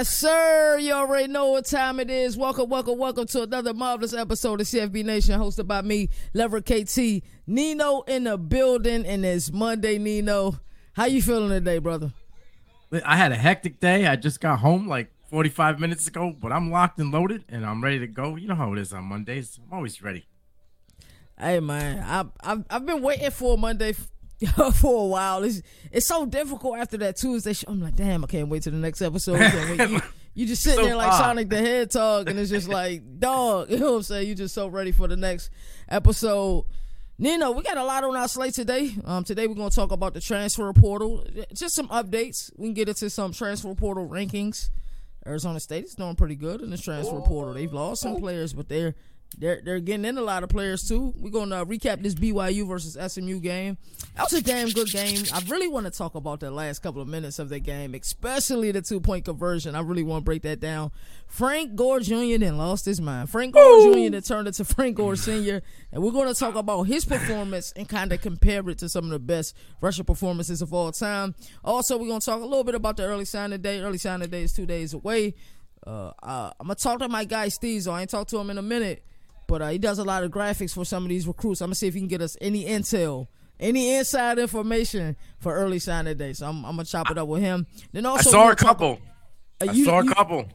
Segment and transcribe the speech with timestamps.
[0.00, 0.78] Yes, sir.
[0.78, 2.34] You already know what time it is.
[2.34, 7.22] Welcome, welcome, welcome to another marvelous episode of CFB Nation, hosted by me, Lever KT.
[7.46, 9.98] Nino in the building, and it's Monday.
[9.98, 10.58] Nino,
[10.94, 12.14] how you feeling today, brother?
[13.04, 14.06] I had a hectic day.
[14.06, 17.84] I just got home like 45 minutes ago, but I'm locked and loaded, and I'm
[17.84, 18.36] ready to go.
[18.36, 19.60] You know how it is on Mondays.
[19.62, 20.24] I'm always ready.
[21.38, 23.92] Hey man, I, I've I've been waiting for Monday
[24.74, 25.44] for a while.
[25.44, 25.62] It's
[25.92, 27.66] it's so difficult after that Tuesday show.
[27.68, 29.38] I'm like, damn, I can't wait to the next episode.
[29.38, 30.00] You,
[30.34, 31.12] you, just sitting so there like.
[31.12, 33.70] Sonic the Hedgehog, and it's just like, dog.
[33.70, 34.28] You know what I'm saying?
[34.28, 35.50] You just so ready for the next
[35.88, 36.64] episode.
[37.18, 38.94] Nino, we got a lot on our slate today.
[39.04, 42.50] Um, today we're gonna talk about the transfer portal, just some updates.
[42.56, 44.70] We can get into some transfer portal rankings.
[45.26, 47.52] Arizona State is doing pretty good in the transfer portal.
[47.52, 48.94] They've lost some players, but they're
[49.38, 51.14] they're they're getting in a lot of players too.
[51.16, 53.78] We're gonna recap this BYU versus SMU game.
[54.16, 55.24] That was a damn good game.
[55.32, 58.72] I really want to talk about the last couple of minutes of that game, especially
[58.72, 59.74] the two point conversion.
[59.74, 60.90] I really want to break that down.
[61.26, 62.38] Frank Gore Jr.
[62.38, 63.30] then lost his mind.
[63.30, 64.10] Frank Gore Jr.
[64.10, 65.62] then turned into Frank Gore Sr.
[65.92, 69.10] And we're gonna talk about his performance and kind of compare it to some of
[69.10, 71.34] the best rushing performances of all time.
[71.64, 73.80] Also, we're gonna talk a little bit about the early signing day.
[73.80, 75.34] Early signing day is two days away.
[75.86, 77.84] Uh, uh, I'm gonna talk to my guy Steve.
[77.84, 79.04] So I ain't talked to him in a minute.
[79.50, 81.60] But uh, he does a lot of graphics for some of these recruits.
[81.60, 83.26] I'm gonna see if he can get us any intel,
[83.58, 86.34] any inside information for early signing day.
[86.34, 87.66] So I'm, I'm gonna chop it up with him.
[87.90, 89.00] Then also, I saw a couple.
[89.60, 90.46] Uh, you, I saw a couple.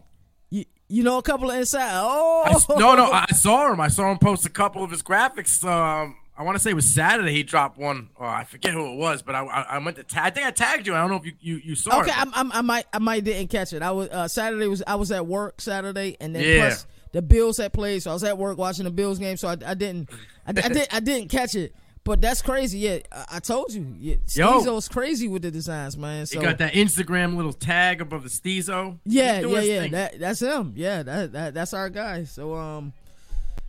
[0.50, 1.92] You, you know a couple of inside.
[1.92, 3.82] Oh I, no, no, I saw him.
[3.82, 5.62] I saw him post a couple of his graphics.
[5.66, 7.34] Um, I want to say it was Saturday.
[7.34, 8.12] He dropped one.
[8.18, 10.04] Oh, I forget who it was, but I I, I meant to.
[10.04, 10.96] Ta- I think I tagged you.
[10.96, 12.18] I don't know if you you, you saw okay, it.
[12.18, 13.82] Okay, I, I, might I might didn't catch it.
[13.82, 16.70] I was uh, Saturday was I was at work Saturday, and then yeah.
[16.70, 19.48] plus the Bills had played, so I was at work watching the Bills game, so
[19.48, 20.10] I, I didn't,
[20.46, 21.74] I, I didn't, I didn't catch it.
[22.04, 22.80] But that's crazy.
[22.80, 23.96] Yeah, I, I told you.
[23.98, 26.26] Yeah, Steezo's crazy with the designs, man.
[26.26, 29.00] So you got that Instagram little tag above the Steezo.
[29.06, 29.88] Yeah, yeah, yeah.
[29.88, 30.74] That, that's him.
[30.76, 32.26] Yeah, that, that that's our guy.
[32.26, 32.92] So um,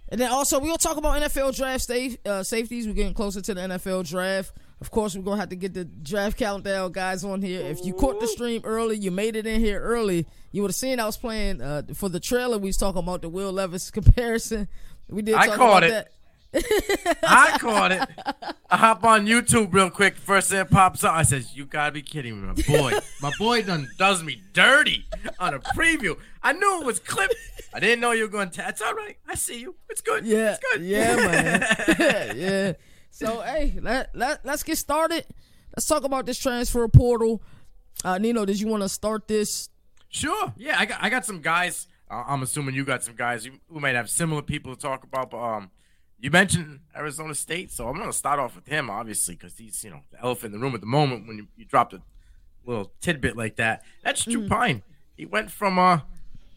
[0.09, 2.89] and then also we'll talk about NFL draft stay, uh, safeties.
[2.89, 4.53] We're getting closer to the NFL draft.
[4.81, 7.63] Of course, we're gonna have to get the draft countdown guys on here.
[7.63, 10.27] If you caught the stream early, you made it in here early.
[10.53, 12.59] You would have seen I was playing uh, for the trailer.
[12.59, 14.69] We was talking about the Will Levis comparison.
[15.09, 15.35] We did.
[15.35, 15.91] I caught it.
[15.91, 16.09] That.
[17.23, 18.09] I caught it.
[18.71, 20.17] I hop on YouTube real quick.
[20.17, 22.99] First thing that pops up, I says, "You gotta be kidding me, my boy.
[23.23, 25.07] my boy done does me dirty
[25.39, 26.17] on a preview.
[26.43, 27.35] I knew it was clipped.
[27.75, 28.59] I didn't know you were going to.
[28.59, 29.17] That's all right.
[29.27, 29.75] I see you.
[29.89, 30.25] It's good.
[30.25, 30.83] Yeah, it's good.
[30.83, 31.67] Yeah, man.
[32.37, 32.73] yeah.
[33.17, 35.25] So hey, let, let let's get started.
[35.75, 37.43] Let's talk about this transfer portal.
[38.05, 39.71] Uh, Nino, did you want to start this?
[40.11, 40.53] Sure.
[40.59, 41.89] Yeah, I got I got some guys.
[42.11, 45.31] Uh, I'm assuming you got some guys who might have similar people to talk about.
[45.31, 45.71] But um,
[46.21, 49.89] you mentioned Arizona State, so I'm gonna start off with him, obviously, because he's you
[49.89, 51.27] know the elephant in the room at the moment.
[51.27, 52.03] When you, you dropped a
[52.67, 54.49] little tidbit like that, that's Drew mm.
[54.51, 54.83] Pyne.
[55.17, 56.01] He went from uh,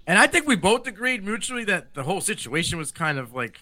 [0.06, 3.62] and I think we both agreed mutually that the whole situation was kind of like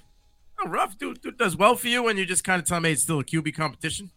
[0.63, 0.97] oh, rough.
[0.97, 3.19] Dude, dude does well for you, and you just kind of tell me it's still
[3.19, 4.11] a QB competition.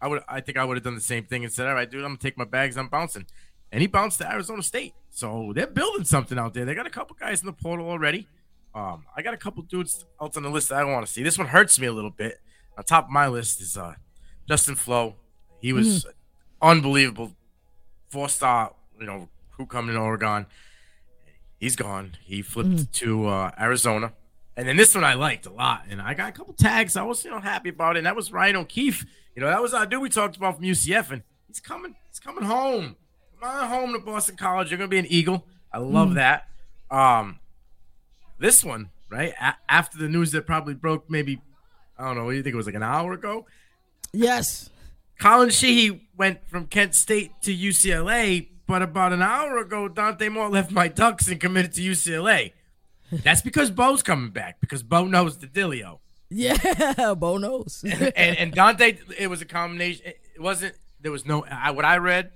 [0.00, 1.90] I would, I think I would have done the same thing and said, all right,
[1.90, 3.26] dude, I'm gonna take my bags, I'm bouncing.
[3.72, 6.64] And he bounced to Arizona State, so they're building something out there.
[6.64, 8.28] They got a couple guys in the portal already.
[8.74, 11.22] Um, I got a couple dudes out on the list that I want to see.
[11.22, 12.40] This one hurts me a little bit.
[12.76, 13.94] On top of my list is uh,
[14.48, 15.14] Justin Flowe.
[15.60, 16.10] He was mm.
[16.60, 17.32] unbelievable,
[18.10, 20.46] four star, you know, who coming in Oregon.
[21.58, 22.16] He's gone.
[22.22, 22.92] He flipped mm.
[22.92, 24.12] to uh, Arizona.
[24.56, 26.96] And then this one I liked a lot, and I got a couple tags.
[26.96, 28.00] I was you know happy about it.
[28.00, 29.04] And that was Ryan O'Keefe.
[29.34, 31.96] You know that was our dude we talked about from UCF, and he's coming.
[32.08, 32.96] He's coming home.
[33.40, 34.70] Come on home to Boston College.
[34.70, 35.44] You're gonna be an Eagle.
[35.72, 36.14] I love mm.
[36.14, 36.48] that.
[36.90, 37.40] Um,
[38.38, 41.40] this one right a- after the news that probably broke maybe
[41.98, 42.24] I don't know.
[42.24, 43.46] What do you think it was like an hour ago?
[44.12, 44.70] Yes.
[45.18, 50.48] Collin Schlee went from Kent State to UCLA, but about an hour ago, Dante Moore
[50.48, 52.52] left my Ducks and committed to UCLA.
[53.22, 55.98] That's because Bo's coming back because Bo knows the Dilio.
[56.30, 57.84] Yeah, Bo knows.
[57.84, 60.06] and, and, Dante, it was a combination.
[60.06, 60.74] It wasn't.
[61.00, 61.44] There was no.
[61.44, 62.32] I, what I read,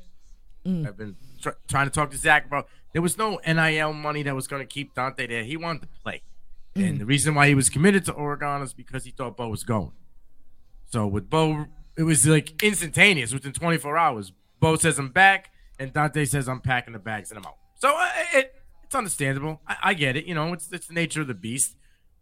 [0.64, 0.86] mm.
[0.86, 2.68] I've been tr- trying to talk to Zach about.
[2.92, 5.44] There was no NIL money that was going to keep Dante there.
[5.44, 6.22] He wanted to play,
[6.74, 6.88] mm.
[6.88, 9.64] and the reason why he was committed to Oregon is because he thought Bo was
[9.64, 9.92] going.
[10.86, 11.66] So with Bo,
[11.96, 14.32] it was like instantaneous within 24 hours.
[14.60, 17.56] Bo says I'm back, and Dante says I'm packing the bags and I'm out.
[17.76, 18.54] So uh, it
[18.88, 19.60] it's understandable.
[19.68, 20.24] I, I, get it.
[20.24, 21.76] You know, it's it's the nature of the beast.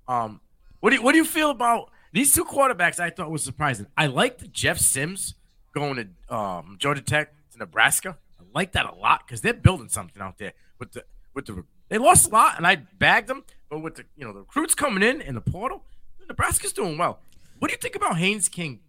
[0.08, 0.40] Um,
[0.80, 2.98] what do you, what do you feel about these two quarterbacks?
[2.98, 3.86] I thought was surprising.
[3.96, 5.34] I liked Jeff Sims
[5.72, 5.94] going
[6.28, 8.18] to um, Georgia Tech to Nebraska.
[8.40, 11.04] I like that a lot because they're building something out there with the
[11.34, 11.64] with the.
[11.88, 14.74] They lost a lot, and I bagged them, but with the you know the recruits
[14.74, 15.84] coming in in the portal,
[16.26, 17.20] Nebraska's doing well.
[17.60, 18.80] What do you think about Haynes King?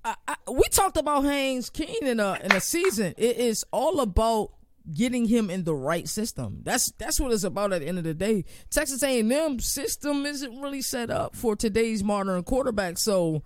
[0.04, 3.14] I, I, we talked about Haynes King in a in a season.
[3.16, 4.52] It is all about
[4.94, 6.60] getting him in the right system.
[6.62, 8.44] That's that's what it's about at the end of the day.
[8.70, 12.98] Texas A&M system isn't really set up for today's modern quarterback.
[12.98, 13.42] So,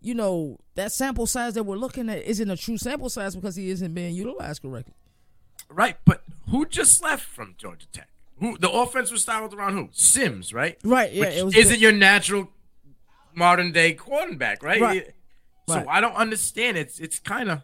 [0.00, 3.56] you know, that sample size that we're looking at isn't a true sample size because
[3.56, 4.94] he isn't being utilized correctly.
[5.68, 8.08] Right, but who just left from Georgia Tech?
[8.38, 9.88] Who the offense was styled around who?
[9.92, 10.76] Sims, right?
[10.84, 11.20] Right, yeah.
[11.26, 12.48] Which it was isn't your natural
[13.34, 14.80] modern day quarterback, right?
[14.80, 15.14] Right.
[15.68, 15.86] So Right.
[15.88, 16.76] I don't understand.
[16.76, 17.62] It's it's kind of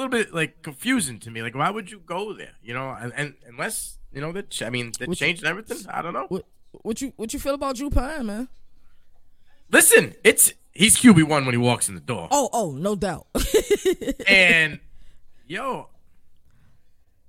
[0.00, 1.42] little bit like confusing to me.
[1.42, 2.52] Like, why would you go there?
[2.62, 4.60] You know, and, and unless you know that.
[4.62, 5.78] I mean, Which- changed everything.
[5.90, 6.26] I don't know.
[6.28, 6.44] what
[6.82, 8.48] what you what you feel about Drew Pyne, man?
[9.70, 13.26] Listen, it's he's QB one when he walks in the door, Oh, oh, no doubt.
[14.26, 14.80] and
[15.46, 15.88] yo,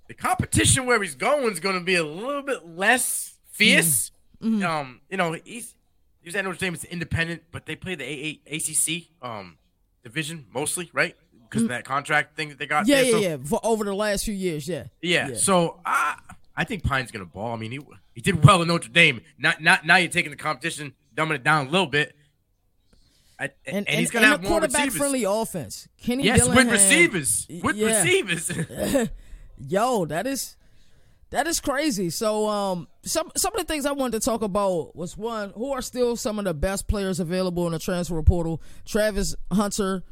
[0.08, 4.12] the competition where he's going is going to be a little bit less fierce.
[4.42, 4.64] Mm-hmm.
[4.66, 5.76] Um, you know, he's
[6.22, 6.74] he was at Notre Dame.
[6.74, 9.58] It's independent, but they play the A- A- ACC um
[10.04, 11.16] division mostly, right?
[11.52, 12.86] Because of that contract thing that they got.
[12.86, 12.88] Mm.
[12.88, 13.06] yeah, there.
[13.06, 13.38] yeah, So- yeah.
[13.46, 14.86] For over the last few years, yeah.
[15.02, 15.28] Yeah.
[15.30, 15.36] Yeah.
[15.36, 16.18] So I
[16.56, 17.54] I think Pyne's gonna ball.
[17.54, 17.80] I mean, he
[18.16, 19.22] he did well in Notre Dame.
[19.38, 22.16] Not not now you're taking the competition, dumbing it down a little bit.
[23.40, 24.98] I, and, And, and he's gonna and have a more quarterback receivers.
[24.98, 25.88] friendly offense.
[26.02, 27.48] Kenny Yes, Dillingham, with receivers.
[27.64, 28.02] With yeah.
[28.04, 29.10] receivers.
[29.68, 30.58] Yo, that is
[31.32, 32.10] that is crazy.
[32.12, 35.72] So um some some of the things I wanted to talk about was one, who
[35.72, 38.62] are still some of the best players available in the transfer portal?
[38.86, 40.04] Travis Hunter,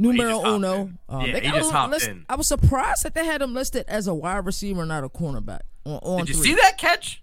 [0.00, 0.90] numero uno.
[1.08, 2.24] Um, Yeah, they he just hopped list- in.
[2.28, 5.60] I was surprised that they had him listed as a wide receiver, not a cornerback.
[5.84, 6.44] On, on Did you three.
[6.50, 7.22] see that catch?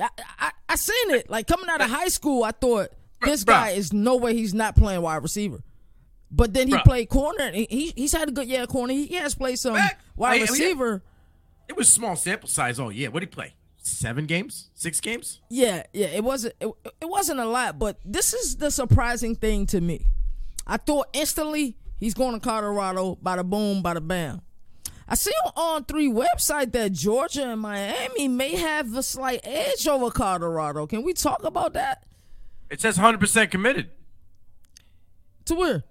[0.00, 1.28] I, I I seen it.
[1.30, 2.90] Like coming out of high school, I thought
[3.22, 3.46] this Bruh.
[3.46, 5.60] guy is no way he's not playing wide receiver.
[6.30, 6.84] But then he Bruh.
[6.84, 7.44] played corner.
[7.44, 8.92] And he, he he's had a good yeah corner.
[8.92, 11.02] He, he has played some Back- wide I- I mean, receiver.
[11.68, 13.54] It was small sample size Oh yeah, What did he play?
[13.82, 14.70] Seven games?
[14.74, 15.40] Six games?
[15.50, 16.08] Yeah, yeah.
[16.08, 16.70] It wasn't it,
[17.00, 20.04] it wasn't a lot, but this is the surprising thing to me.
[20.68, 23.16] I thought instantly he's going to Colorado.
[23.22, 24.42] Bada boom, bada bam.
[25.08, 29.88] I see on on three website that Georgia and Miami may have a slight edge
[29.88, 30.86] over Colorado.
[30.86, 32.04] Can we talk about that?
[32.68, 33.88] It says 100% committed.
[35.46, 35.84] To where?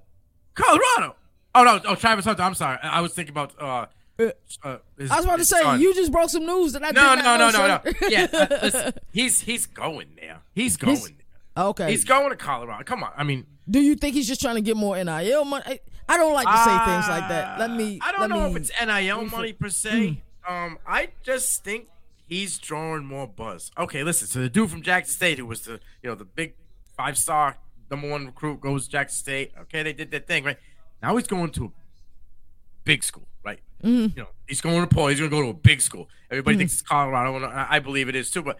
[0.53, 1.15] Colorado.
[1.55, 1.79] Oh no!
[1.85, 2.43] Oh, Travis Hunter.
[2.43, 2.77] I'm sorry.
[2.83, 3.59] I was thinking about.
[3.59, 3.87] Uh,
[4.19, 4.31] Uh,
[4.63, 5.79] uh, his- I was about to say son.
[5.81, 7.91] you just broke some news that I No, did no, not no, know, no, no.
[7.91, 8.07] sir.
[8.09, 10.41] Yeah, uh, listen, he's he's going there.
[10.53, 10.95] He's going.
[10.97, 11.11] He's-
[11.55, 11.65] there.
[11.65, 11.89] okay.
[11.91, 12.83] He's going to Colorado.
[12.83, 13.11] Come on.
[13.17, 15.79] I mean, Do you think he's just trying to get more NIL money?
[16.07, 17.59] I, don't like to say things like that.
[17.59, 17.99] Let ah, me.
[18.01, 20.21] I don't know me, if it's NIL money per se.
[20.45, 20.53] Hmm.
[20.53, 21.87] Um, I just think
[22.25, 23.71] he's drawing more buzz.
[23.77, 24.27] Okay, listen.
[24.27, 26.53] So the dude from Jackson State, who was the you know the big
[26.95, 27.57] five star
[27.91, 29.51] number one recruit, goes to Jackson State.
[29.63, 30.57] Okay, they did that thing right.
[31.01, 31.71] Now he's going to a
[32.85, 33.59] big school, right?
[33.81, 33.87] Hmm.
[33.87, 35.07] You know, he's going to Paul.
[35.07, 36.07] He's going to go to a big school.
[36.31, 36.59] Everybody hmm.
[36.59, 38.43] thinks it's Colorado, and I I believe it is too.
[38.43, 38.59] But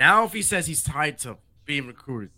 [0.00, 2.30] now, if he says he's tied to being recruited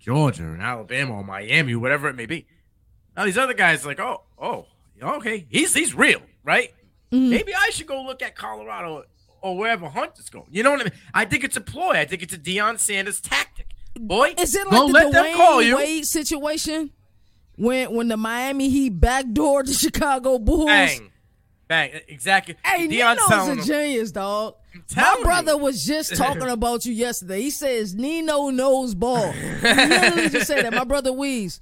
[0.00, 2.46] Georgia and Alabama or Miami, whatever it may be,
[3.16, 4.66] now these other guys like, oh, oh,
[5.02, 6.72] okay, he's he's real, right?
[7.12, 7.30] Mm-hmm.
[7.30, 9.04] Maybe I should go look at Colorado
[9.42, 10.46] or wherever Hunter's going.
[10.50, 10.92] You know what I mean?
[11.12, 11.92] I think it's a ploy.
[11.92, 13.66] I think it's a Deion Sanders tactic.
[13.94, 15.76] Boy, Is it like let the them call Dwyane you.
[15.76, 16.90] Wade situation
[17.56, 20.66] when when the Miami Heat backdoored the Chicago Bulls?
[20.66, 21.11] Bang,
[21.80, 22.56] exactly.
[22.64, 24.54] Hey, Deion's Nino's a genius, dog.
[24.96, 25.58] My brother you.
[25.58, 27.42] was just talking about you yesterday.
[27.42, 29.32] He says Nino knows ball.
[29.62, 30.72] He literally just said that.
[30.72, 31.60] My brother Weez.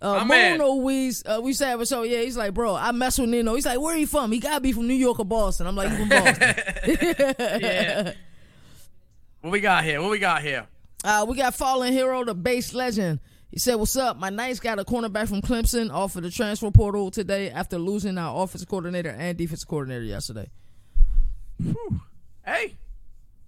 [0.00, 0.24] Uh.
[0.24, 3.54] Mono Weez, uh, we said, so yeah, he's like, bro, I mess with Nino.
[3.54, 4.30] He's like, where he from?
[4.30, 5.66] He gotta be from New York or Boston.
[5.66, 6.54] I'm like, he from Boston.
[7.60, 8.12] yeah.
[9.40, 10.00] What we got here?
[10.00, 10.66] What we got here?
[11.04, 13.20] Uh, we got fallen hero, the bass legend.
[13.58, 14.16] He said, "What's up?
[14.16, 18.16] My Knights got a cornerback from Clemson off of the transfer portal today after losing
[18.16, 20.48] our offensive coordinator and defensive coordinator yesterday."
[22.46, 22.76] Hey,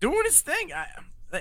[0.01, 0.73] doing his thing.
[0.73, 0.89] I,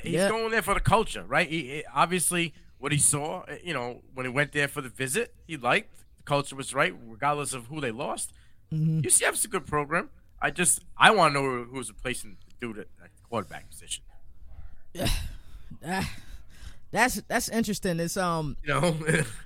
[0.03, 0.29] he's Yeah.
[0.29, 1.49] going there for the culture, right?
[1.49, 4.89] He, he- obviously, what he saw, eh, you know, when he went there for the
[4.89, 8.33] visit, he liked the culture was right, regardless of who they lost.
[8.71, 8.99] Mm-hmm.
[8.99, 10.09] UCF's a good program.
[10.39, 12.87] I just, I want to know who's replacing the dude at,
[13.27, 14.03] quarterback position.
[15.85, 16.07] Ah,
[16.91, 17.99] that's that's interesting.
[17.99, 18.97] It's um You know,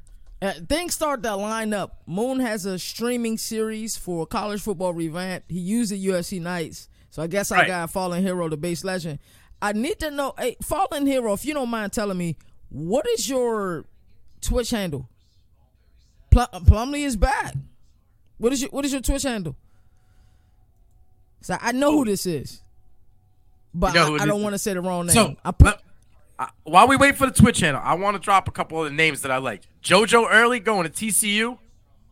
[0.41, 2.01] uh, things start to line up.
[2.05, 5.45] Moon has a streaming series for college football revamp.
[5.49, 7.67] He used the USC Knights, so I guess I Right.
[7.67, 9.19] got fallen hero, the base legend.
[9.61, 12.35] I need to know, hey, fallen hero, if you don't mind telling me,
[12.69, 13.85] what is your
[14.41, 15.07] Twitch handle?
[16.31, 17.53] Pl- Plumley is back.
[18.37, 19.55] What is your What is your Twitch handle?
[21.41, 22.61] So I know who this is,
[23.73, 25.13] but You know I, I don't want to say the wrong name.
[25.13, 25.77] so I put,
[26.39, 28.85] uh, while we wait for the Twitch channel, I want to drop a couple of
[28.89, 29.61] the names that I like.
[29.83, 31.57] JoJo Earle going to TCU.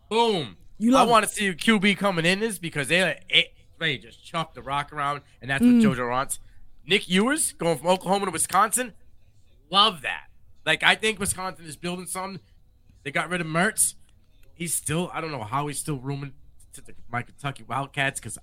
[0.09, 0.57] Boom.
[0.77, 3.43] You I want to see QB coming in this because they eh,
[3.79, 5.83] they just chuck the rock around, and that's Mm.
[5.87, 6.39] what JoJo wants.
[6.85, 8.93] Nick Evers going from Oklahoma to Wisconsin.
[9.69, 10.25] Love that.
[10.65, 12.39] Like I think Wisconsin is building something.
[13.03, 13.95] They got rid of Mertz.
[14.53, 16.33] He's still I don't know how he's still rooming
[16.73, 18.37] to the, my Kentucky Wildcats because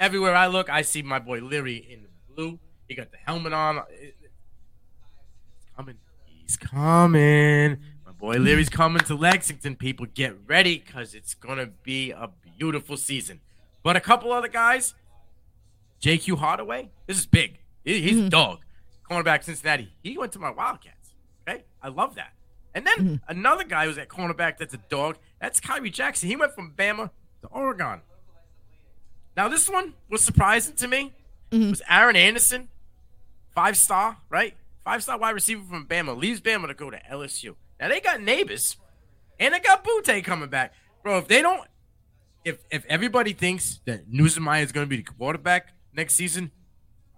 [0.00, 2.58] everywhere I look, I see my boy Leary in blue.
[2.88, 3.76] He got the helmet on.
[3.76, 3.92] Coming.
[6.48, 7.76] He's coming.
[8.06, 9.76] My boy Leary's coming to Lexington.
[9.76, 13.40] People get ready because it's gonna be a beautiful season.
[13.82, 14.94] But a couple other guys,
[16.00, 16.88] JQ Hardaway.
[17.06, 17.58] This is big.
[17.84, 18.60] He- He's a dog.
[19.08, 19.92] Cornerback Cincinnati.
[20.02, 21.10] He went to my Wildcats.
[21.46, 22.32] Okay, I love that.
[22.74, 23.14] And then mm-hmm.
[23.28, 25.18] another guy who's at cornerback that's a dog.
[25.42, 26.30] That's Khyree Jackson.
[26.30, 27.10] He went from Bama
[27.42, 28.00] to Oregon.
[29.36, 31.12] Now this one was surprising to me.
[31.50, 31.64] Mm-hmm.
[31.64, 32.68] It was Aaron Anderson,
[33.54, 34.54] five star, right?
[34.88, 37.56] Five star wide receiver from Bama leaves Bama to go to LSU.
[37.78, 38.76] Now they got Nabers,
[39.38, 41.18] and they got Boutte coming back, bro.
[41.18, 41.60] If they don't,
[42.42, 46.52] if if everybody thinks that Nussmeier is going to be the quarterback next season,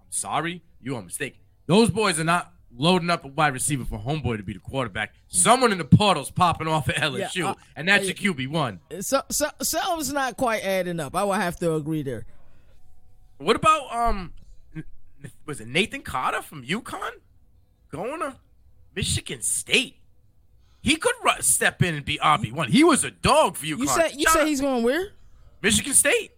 [0.01, 1.39] I'm sorry, you are mistaken.
[1.67, 5.15] Those boys are not loading up a wide receiver for homeboy to be the quarterback.
[5.29, 8.49] Someone in the portal's popping off at LSU, Yeah, uh, and that's uh, your QB
[8.49, 8.81] one.
[8.99, 11.15] So, so, something's not quite adding up.
[11.15, 12.27] I would have to agree there.
[13.39, 14.33] What about um,
[15.47, 17.13] was it Nathan Carter from UConn
[17.91, 18.37] going to
[18.95, 19.97] Michigan State?
[20.83, 22.69] He could step in and be RB one.
[22.69, 23.79] He was a dog for UConn.
[23.81, 25.09] You said you said he's going where?
[25.63, 26.33] Michigan State.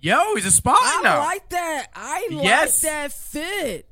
[0.00, 1.18] Yo, he's a spot I now.
[1.18, 1.88] like that.
[1.94, 2.84] I Yes.
[2.84, 3.88] like that fit.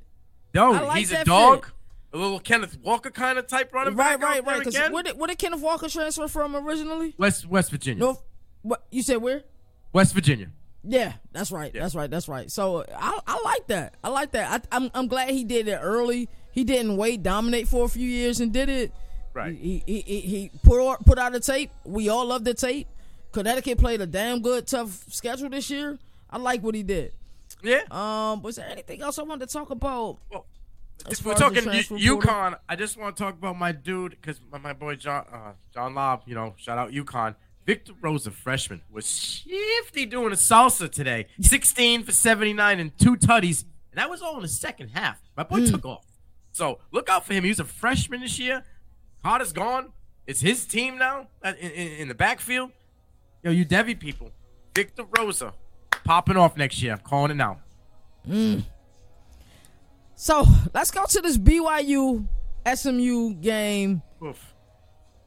[0.55, 1.65] No, like he's a dog.
[1.67, 1.73] fit.
[2.13, 4.29] A little Kenneth Walker kind of type running Right, back.
[4.29, 4.59] right, right.
[4.65, 7.15] Because where did, where did Kenneth Walker transfer from originally?
[7.19, 7.99] West West Virginia.
[8.05, 8.23] North.
[8.63, 9.17] What you said?
[9.19, 9.43] Where?
[9.93, 10.51] West Virginia.
[10.89, 11.73] Yeah, that's right.
[11.75, 11.83] Yeah.
[11.83, 12.11] That's right.
[12.11, 12.51] That's right.
[12.51, 13.95] So I, I like that.
[14.05, 14.67] I like that.
[14.73, 16.29] I, I'm I'm glad he did it early.
[16.53, 18.93] He didn't wait, dominate for a few years, and did it.
[19.35, 19.57] Right.
[19.57, 21.71] He he, he, he put out, put out a tape.
[21.85, 22.89] We all love the tape.
[23.33, 25.99] Connecticut played a damn good, tough schedule this year.
[26.31, 27.13] I like what he did.
[27.63, 27.83] Yeah.
[27.91, 30.19] Um, was there anything else I wanted to talk about?
[30.31, 30.47] Well,
[31.11, 33.73] if we're far as the talking U- UConn, I just want to talk about my
[33.73, 37.35] dude because my, my boy John uh, John Lobb, you know, shout out UConn.
[37.67, 41.27] Victor Rosa, freshman, was shifty doing a salsa today.
[41.41, 43.65] 16 for 79 and two tutties.
[43.91, 45.21] And that was all in the second half.
[45.37, 45.73] My boy Hmm.
[45.73, 46.07] took off.
[46.53, 47.43] So look out for him.
[47.45, 48.65] He's a freshman this year.
[49.23, 49.93] Carter's gone.
[50.27, 52.71] It's his team now uh, in, in, in the backfield.
[53.43, 54.31] Yo, you Devi people.
[54.75, 55.53] Victor Rosa
[56.05, 56.93] popping off next year.
[56.93, 57.59] I'm calling it now.
[60.15, 62.27] So let's go to this BYU
[62.75, 64.03] SMU game.
[64.25, 64.55] Oof.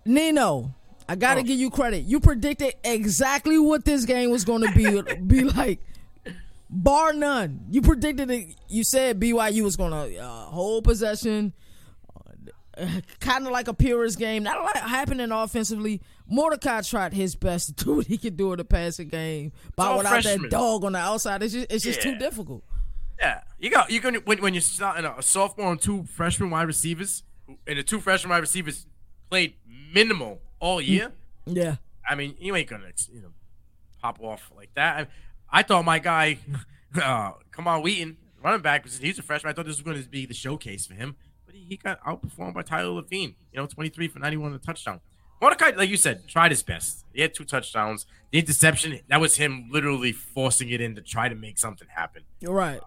[0.05, 0.74] Nino,
[1.10, 1.44] I gotta Oh.
[1.44, 2.04] give you credit.
[2.06, 5.80] You predicted exactly what this game was going to be be like,
[6.70, 7.62] bar none.
[7.72, 8.56] You predicted it.
[8.68, 11.54] You said BYU was going to uh, hold possession,
[12.78, 12.86] uh,
[13.20, 14.44] kind of like a purist game.
[14.44, 16.00] Not a lot happening offensively.
[16.28, 19.98] Mordecai tried his best to do what he could do in the passing game, but
[19.98, 20.44] without freshmen.
[20.44, 22.63] that dog on the outside, it's just, it's just too difficult.
[23.20, 26.51] Yeah, you got you can when when you're starting a, a sophomore and two freshman
[26.51, 27.24] wide receivers,
[27.66, 28.86] and the two freshman wide receivers
[29.32, 29.56] played
[29.92, 31.12] minimal all year.
[31.46, 31.78] Yeah.
[32.08, 33.30] I mean, you ain't gonna you know
[34.01, 35.08] pop off like that.
[35.51, 36.39] I, I thought my guy,
[37.01, 39.51] uh, Camar Wheaton, running back, he's a freshman.
[39.51, 42.01] I thought this was going to be the showcase for him, but he, he got
[42.04, 43.36] outperformed by Tyler Lavine.
[43.51, 45.01] You know, 23 for 91 and a touchdown.
[45.42, 47.06] Mordecai, like you said, tried his best.
[47.13, 48.06] He had two touchdowns.
[48.32, 52.24] The interception, that was him literally forcing it in to try to make something happen.
[52.42, 52.82] You're right.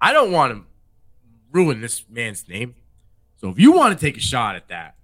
[0.00, 0.64] I don't want to
[1.50, 2.76] ruin this man's name.
[3.36, 4.94] So if you want to take a shot at that,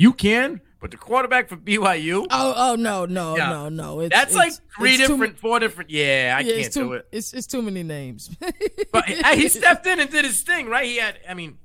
[0.00, 0.60] you can.
[0.80, 3.50] But the quarterback for BYU, Oh, oh no, no, Yeah.
[3.50, 4.00] no, no.
[4.00, 5.90] It's, that's it's- like three different, four different.
[5.90, 7.06] Yeah, I yeah, can't it's too, do it.
[7.12, 8.30] It's it's too many names.
[8.92, 10.86] But he stepped in and did his thing, right?
[10.86, 11.58] He had, I mean,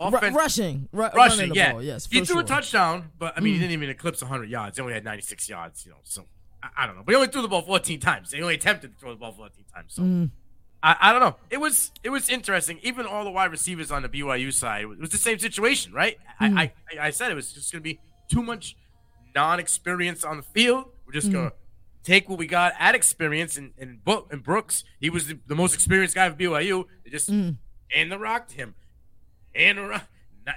[0.00, 1.72] offense, rushing, ru- running rushing, the yeah.
[1.72, 1.82] ball.
[1.82, 2.40] Yes, he threw sure.
[2.40, 4.78] a touchdown, but I mean, he didn't even eclipse 100 yards.
[4.78, 5.98] He only had 96 yards, you know.
[6.04, 6.24] So
[6.62, 8.32] I, I don't know, but he only threw the ball 14 times.
[8.32, 9.92] He only attempted to throw the ball 14 times.
[9.94, 10.30] So Mm.
[10.82, 11.36] I, I don't know.
[11.50, 12.78] It was it was interesting.
[12.82, 16.18] Even all the wide receivers on the BYU side, it was the same situation, right?
[16.18, 16.22] Mm.
[16.40, 17.00] I, mm-hmm.
[17.00, 18.76] I I said it was just going to be too much
[19.34, 20.86] non-experience on the field.
[21.06, 22.02] We're just going to mm-hmm.
[22.02, 24.84] take what we got at experience and and, Book, and Brooks.
[25.00, 26.84] He was the, the most experienced guy of BYU.
[27.04, 27.56] They just mm.
[27.94, 28.74] and the rocked him
[29.54, 30.04] and the rock.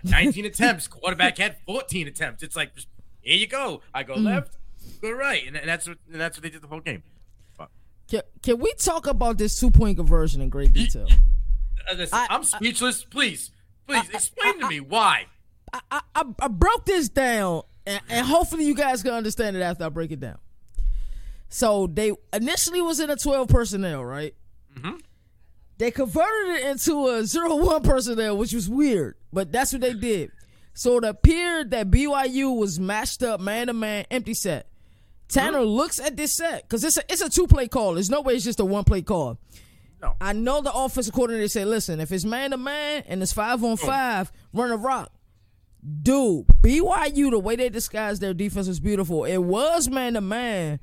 [0.04, 0.88] 19 attempts.
[0.88, 2.44] Quarterback had 14 attempts.
[2.44, 2.88] It's like, just,
[3.22, 3.82] here you go.
[3.94, 4.24] I go mm.
[4.24, 4.58] left,
[5.02, 7.04] go right, and, and that's what and that's what they did the whole game.
[8.10, 11.08] Can, can we talk about this two point conversion in great detail?
[11.88, 13.04] I- I, am speechless.
[13.04, 13.52] Please,
[13.88, 15.26] please explain to me why.
[15.74, 19.62] I, I, I, I broke this down, and, and hopefully you guys can understand it
[19.62, 20.38] after I break it down.
[21.50, 24.36] So they initially was in a twelve personnel, right?
[24.78, 24.98] Mm-hmm.
[25.80, 29.94] They converted it into a zero one personnel, which was weird, but that's what they
[29.94, 30.32] did.
[30.74, 34.68] So it appeared that BYU was matched up man to man, empty set.
[35.30, 37.94] Tanner looks at this set because it's a it's a two play call.
[37.94, 39.38] There's no way it's just a one play call.
[40.02, 40.16] No.
[40.20, 43.64] I know the offensive coordinator said, listen, if it's man to man and it's five
[43.64, 43.76] on oh.
[43.76, 45.12] five, run a rock.
[46.02, 49.26] Dude, BYU, the way they disguised their defense was beautiful.
[49.26, 50.80] It was man to man,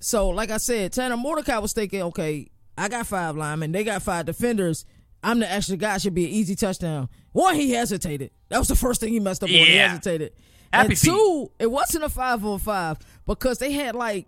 [0.00, 4.02] So, like I said, Tanner Mordecai was thinking, okay, I got five linemen, they got
[4.02, 4.84] five defenders.
[5.22, 5.98] I'm the extra guy.
[5.98, 7.08] Should be an easy touchdown.
[7.32, 8.30] One, he hesitated.
[8.48, 9.54] That was the first thing he messed up on.
[9.54, 9.88] He Yeah.
[9.88, 10.32] hesitated.
[10.76, 14.26] Happy and two, it wasn't a five on five because they had like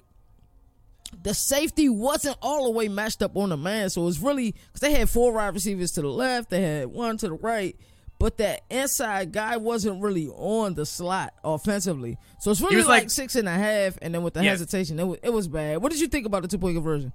[1.22, 3.88] the safety wasn't all the way matched up on the man.
[3.90, 6.86] So it was really because they had four wide receivers to the left, they had
[6.88, 7.74] one to the right,
[8.18, 12.18] but that inside guy wasn't really on the slot offensively.
[12.40, 14.50] So it's really was like, like- six and a half, and then with the Yeah.
[14.50, 15.82] hesitation, it was it was bad.
[15.82, 17.12] What did you think about the two point conversion?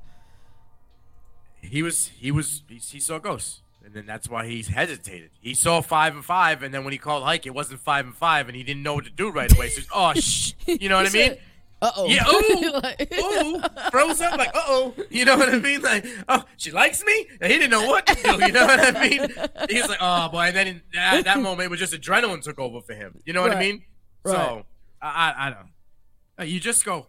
[1.62, 5.32] he was he was he, he saw ghosts, and then that's why he hesitated.
[5.40, 8.16] He saw five and five, and then when he called hike, it wasn't five and
[8.16, 9.70] five, and he didn't know what to do right away.
[9.70, 11.38] So, he's, oh sh, you know what I mean?
[11.82, 12.08] Uh oh.
[12.08, 15.82] Yeah, ooh, ooh, froze up like, uh oh, you know what I mean?
[15.82, 17.28] Like, oh, she likes me.
[17.42, 18.46] And he didn't know what to do.
[18.46, 19.28] You know what I mean?
[19.70, 20.44] He's like, oh boy.
[20.44, 23.20] And then in that, that moment, it was just adrenaline took over for him.
[23.26, 23.84] You know what I mean?
[24.24, 24.34] Right.
[24.34, 24.66] So
[25.02, 26.50] I, I, I don't.
[26.50, 27.08] You just go,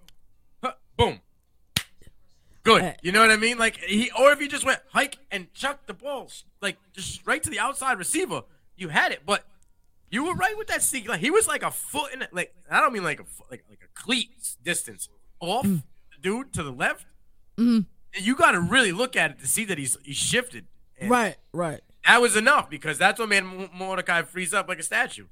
[0.63, 1.21] huh, boom,
[2.65, 2.83] good.
[2.83, 3.57] Uh, You know what I mean?
[3.59, 6.31] Like he, or if you just went hike and chucked the ball,
[6.61, 8.43] like just right to the outside receiver,
[8.77, 9.23] you had it.
[9.25, 9.45] But
[10.11, 11.09] you were right with that sneak.
[11.09, 13.65] Like he was like a foot in, like I don't mean like a foot, like
[13.69, 14.31] like a cleat
[14.63, 15.09] distance
[15.41, 15.83] off, Mm.
[16.11, 17.07] the dude to the left.
[17.57, 20.67] And You got to really look at it to see that he's he shifted.
[20.99, 21.81] And Right, right.
[22.07, 23.43] That was enough because that's what made
[23.75, 25.27] Mordecai freeze up like a statue.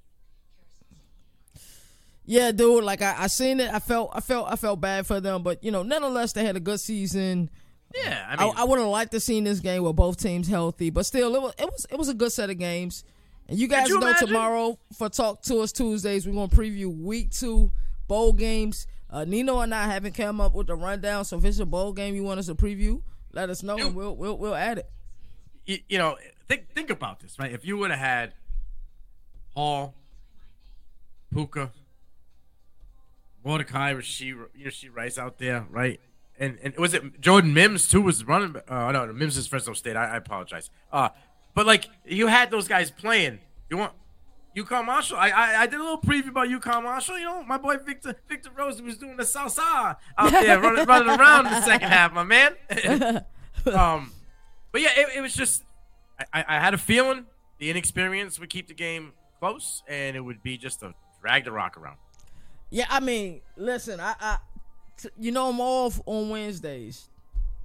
[2.24, 2.84] Yeah, dude.
[2.84, 3.72] Like I, I seen it.
[3.72, 6.56] I felt, I felt, I felt bad for them, but you know, nonetheless, they had
[6.56, 7.50] a good season.
[7.94, 10.48] Yeah, I I, mean, I would have liked to seen this game with both teams
[10.48, 13.04] healthy, but still, it was, it was, it was a good set of games.
[13.48, 14.28] And you guys you know imagine?
[14.28, 17.70] tomorrow for Talk to Us Tuesdays, we're gonna preview Week Two
[18.08, 18.86] bowl games.
[19.10, 21.92] Uh, Nino and I haven't come up with the rundown, so if it's a bowl
[21.92, 24.90] game you want us to preview, let us know, and we'll, we'll, we'll add it.
[25.66, 26.16] you, you know,
[26.48, 27.52] think think about this, right?
[27.52, 28.32] If you would have had
[29.54, 29.94] Hall,
[31.30, 31.72] Puka,
[33.44, 36.00] Mordecai, Rasheed, know, she Rice out there, right?
[36.38, 38.00] And and was it Jordan Mims too?
[38.00, 38.56] Was running?
[38.68, 39.96] Uh, no, Mims is Fresno State.
[39.96, 40.70] I, I apologize.
[40.90, 41.10] Uh,
[41.54, 43.40] but like you had those guys playing.
[43.68, 43.92] You want
[44.56, 45.18] UConn Marshall?
[45.18, 47.18] I, I I did a little preview about UConn Marshall.
[47.18, 49.96] You know, my boy Victor Victor Rosa was doing the salsa out
[50.30, 52.56] there, running running around in the second half, my man.
[53.72, 54.12] um,
[54.72, 55.64] but yeah, it, it was just
[56.32, 57.26] I, I had a feeling
[57.58, 61.52] the inexperience would keep the game close, and it would be just a drag the
[61.52, 61.96] rock around.
[62.72, 64.38] Yeah, I mean, listen, I, I
[64.96, 67.08] t- you know, I'm off on Wednesdays,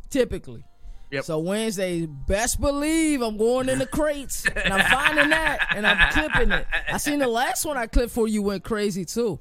[0.10, 0.64] typically.
[1.12, 1.24] Yep.
[1.24, 6.12] So Wednesdays, best believe I'm going in the crates and I'm finding that and I'm
[6.12, 6.68] clipping it.
[6.92, 9.40] I seen the last one I clipped for you went crazy too.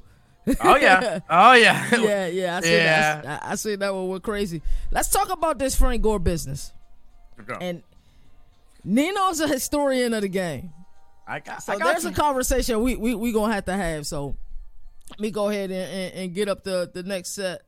[0.60, 3.20] Oh yeah, oh yeah, yeah, yeah, I seen Yeah.
[3.22, 3.42] that.
[3.42, 4.62] I, I seen that one went crazy.
[4.92, 6.72] Let's talk about this Frank Gore business.
[7.60, 7.82] And
[8.84, 10.72] Nino's a historian of the game.
[11.26, 13.72] I got, So I got there's some, a conversation we we we gonna have to
[13.72, 14.06] have.
[14.06, 14.36] So
[15.10, 17.62] let me go ahead and, and, and get up the the next set.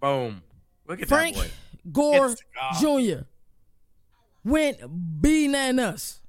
[0.00, 0.42] boom.
[0.86, 1.50] Look at Frank that boy.
[1.92, 2.34] Gore.
[2.80, 3.22] Jr.
[4.44, 6.20] went bananas.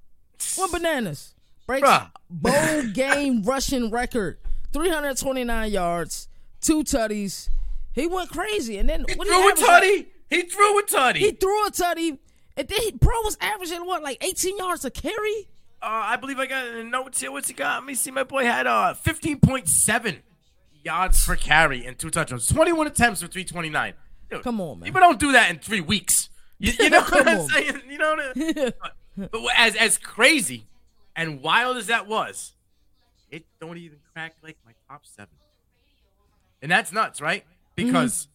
[0.57, 1.33] Went bananas.
[1.67, 2.11] Breaks Bruh.
[2.29, 4.39] bowl game rushing record.
[4.73, 6.27] 329 yards,
[6.61, 7.49] two tutties.
[7.93, 8.77] He went crazy.
[8.77, 9.65] And then He what threw a average?
[9.65, 10.05] tutty.
[10.29, 11.17] He threw a tutty.
[11.17, 12.19] He threw a tutty.
[12.55, 15.47] And then he, bro was averaging what, like 18 yards a carry?
[15.81, 17.31] Uh, I believe I got a notes here.
[17.31, 17.75] What's he got?
[17.81, 18.11] Let me see.
[18.11, 20.19] My boy had uh 15.7
[20.83, 22.47] yards per carry and two touchdowns.
[22.47, 23.93] 21 attempts for 329.
[24.29, 24.85] Dude, Come on, man.
[24.85, 26.29] People don't do that in three weeks.
[26.57, 27.47] You, you know what I'm on.
[27.49, 27.81] saying?
[27.89, 28.73] You know what I
[29.17, 30.67] but, but as as crazy
[31.15, 32.53] and wild as that was,
[33.31, 35.33] it don't even crack like my top seven.
[36.61, 37.45] And that's nuts, right?
[37.75, 38.27] Because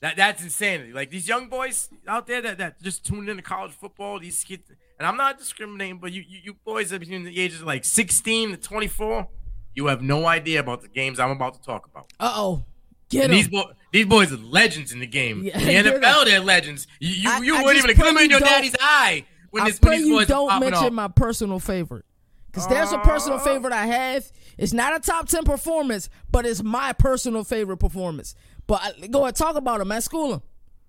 [0.00, 0.92] that that's insanity.
[0.92, 4.62] Like these young boys out there that, that just tuned into college football, these kids
[4.98, 7.84] and I'm not discriminating, but you, you, you boys are between the ages of like
[7.84, 9.28] 16 to 24,
[9.74, 12.12] you have no idea about the games I'm about to talk about.
[12.18, 12.64] Uh oh.
[13.10, 15.42] Get these boys, these boys are legends in the game.
[15.42, 16.86] Yeah, the NFL, they're legends.
[17.00, 19.70] You, you, I- you I weren't just even pray in your daddy's eye when, I
[19.70, 20.92] this, when pray these boys are don't mention off.
[20.92, 22.04] my personal favorite.
[22.50, 24.30] Because there's a personal favorite I have.
[24.56, 28.34] It's not a top 10 performance, but it's my personal favorite performance.
[28.66, 30.34] But I, go ahead, talk about him at school.
[30.34, 30.42] Him.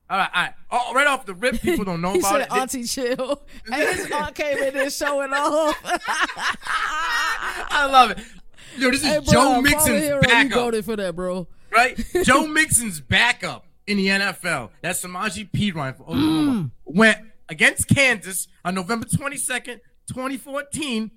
[0.09, 0.53] All right, all right.
[0.71, 2.51] Oh, right off the rip, people don't know He about said, it.
[2.51, 3.41] Auntie Chill.
[3.71, 5.77] and his aunt came in there showing off.
[7.71, 8.19] I love it.
[8.77, 11.47] Yo, this is hey, bro, Joe Mixon's Hero, You backup, voted for that, bro.
[11.71, 11.97] right?
[12.23, 14.69] Joe Mixon's backup in the NFL.
[14.81, 16.51] That's Samaje Perine for Oklahoma.
[16.51, 16.71] Mm.
[16.85, 17.17] Went
[17.49, 21.11] against Kansas on November 22nd, 2014,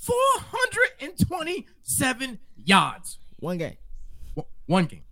[0.00, 3.18] 427 yards.
[3.40, 3.76] One game.
[4.66, 5.02] One game.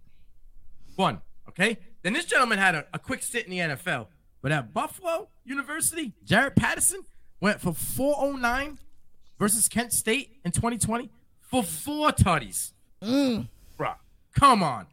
[0.96, 1.20] One.
[1.48, 1.78] Okay?
[2.06, 4.06] Then this gentleman had a, a quick stint in the NFL.
[4.40, 7.00] But at Buffalo University, Jaret Patterson
[7.40, 8.78] went for 409
[9.40, 12.70] versus Kent State in 2020 for four tutties.
[13.02, 13.96] Bruh,
[14.36, 14.86] come on.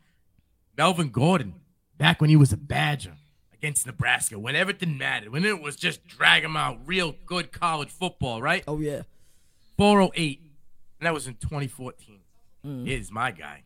[0.76, 1.54] Melvin Gordon
[2.00, 3.14] back when he was a Badger
[3.54, 7.90] against Nebraska, when everything mattered, when it was just drag him out, real good college
[7.90, 8.64] football, right?
[8.68, 9.04] Oh yeah.
[9.78, 10.42] 408.
[11.00, 12.22] And that was in 2014.
[12.66, 12.88] Mm.
[12.88, 13.62] Is my guy,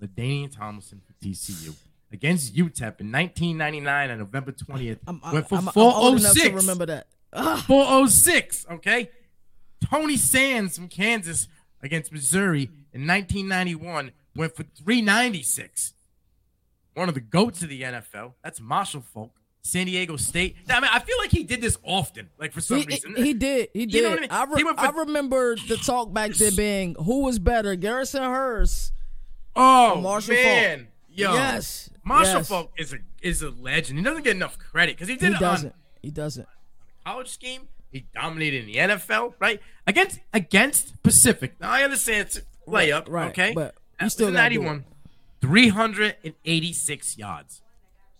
[0.00, 1.74] LaDainian Tomlinson for TCU.
[2.16, 5.00] Against UTEP in 1999 on November 20th.
[5.06, 6.46] I'm, went for I'm, 406.
[6.46, 7.08] I'm oh remember that.
[7.34, 7.58] Ugh.
[7.66, 9.10] 406, okay?
[9.84, 11.46] Tony Sands from Kansas
[11.82, 15.92] against Missouri in 1991 went for 396.
[16.94, 18.32] One of the goats of the NFL.
[18.42, 19.32] That's Marshall Faulk.
[19.60, 20.56] San Diego State.
[20.70, 22.30] I mean, I feel like he did this often.
[22.38, 23.68] Like for some he, reason, he did.
[23.74, 23.94] He did.
[23.94, 24.30] You know I, mean?
[24.30, 28.92] I, re- for- I, remember the talk back then being who was better, Garrison Hearst.
[29.56, 30.88] Oh Marshall man, Faulk.
[31.08, 32.48] yo, yes, Marshall yes.
[32.48, 33.98] Faulk is a is a legend.
[33.98, 35.72] He doesn't get enough credit because he did he doesn't.
[35.72, 36.46] On, he doesn't.
[37.04, 37.62] college scheme.
[37.90, 39.60] He dominated in the NFL, right?
[39.88, 41.56] Against against Pacific.
[41.60, 43.52] Now I understand it's a layup, right, okay?
[43.52, 44.84] But he still ninety one,
[45.40, 47.62] three hundred and eighty six yards.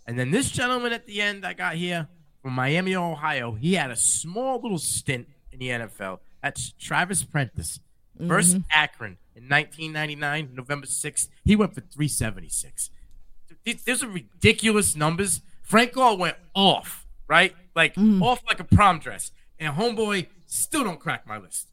[0.05, 2.09] And then this gentleman at the end I got here
[2.42, 6.18] from Miami, Ohio, he had a small little stint in the NFL.
[6.42, 7.81] That's Travis Prentice.
[8.20, 8.59] 1st mm-hmm.
[8.70, 11.29] Akron in 1999, November 6th.
[11.44, 12.90] He went for 376.
[13.66, 15.42] These are ridiculous numbers.
[15.62, 17.55] Frank Gore went off, right?
[17.74, 18.22] Like mm.
[18.22, 19.33] off like a prom dress.
[19.59, 21.68] And homeboy still don't crack my list.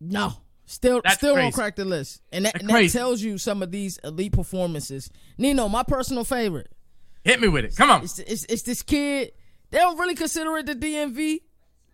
[0.00, 0.34] No.
[0.66, 1.44] Still, That's still crazy.
[1.46, 5.08] don't crack the list, and that, and that tells you some of these elite performances.
[5.38, 6.70] Nino, my personal favorite,
[7.24, 7.76] Hit me with it.
[7.76, 8.02] Come on.
[8.02, 9.32] It's, it's, it's this kid.
[9.70, 11.42] They don't really consider it the DMV,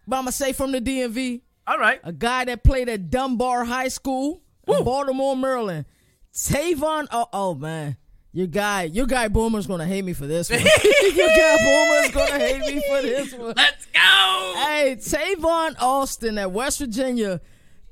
[0.06, 1.40] but I'm gonna say from the DMV.
[1.66, 2.00] All right.
[2.04, 5.86] A guy that played at Dunbar High School, in Baltimore, Maryland.
[6.32, 7.08] Tavon.
[7.10, 7.96] Oh, oh man.
[8.34, 10.58] Your guy, your guy Boomer's gonna hate me for this one.
[11.14, 13.54] your guy Boomer's gonna hate me for this one.
[13.56, 14.54] Let's go.
[14.56, 17.40] Hey, Tavon Austin at West Virginia,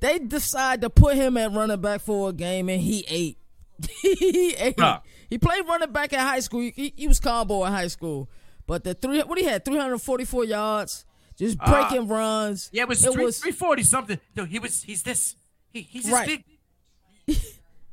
[0.01, 3.39] they decide to put him at running back for a game, and he ate.
[4.03, 4.81] he ate.
[4.81, 4.99] Huh.
[5.31, 6.61] He played running back in high school.
[6.75, 8.29] He, he was combo in high school.
[8.67, 11.05] But the three, what he had, 344 yards,
[11.39, 12.69] just uh, breaking uh, runs.
[12.73, 14.21] Yeah, it was, it three, 340 something.
[14.35, 15.37] No, he was, he's this.
[15.71, 16.45] He, he's this right.
[17.27, 17.39] big.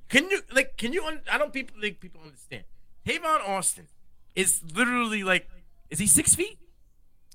[0.09, 2.63] Can you, like, can you, I don't people, like, people understand.
[3.05, 3.87] Tavon Austin
[4.35, 5.47] is literally like,
[5.89, 6.59] is he six feet?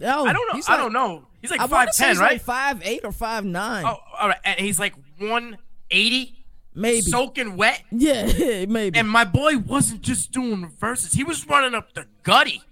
[0.02, 0.54] Oh, I don't know.
[0.54, 1.26] Like, I don't know.
[1.40, 2.32] He's like five ten, right?
[2.32, 3.84] Like five eight or five nine.
[3.84, 4.38] Oh, all right.
[4.44, 5.58] And he's like one
[5.90, 6.44] eighty.
[6.74, 7.82] Maybe soaking wet.
[7.92, 8.24] Yeah,
[8.68, 8.98] maybe.
[8.98, 12.62] And my boy wasn't just doing reverses; he was running up the gutty.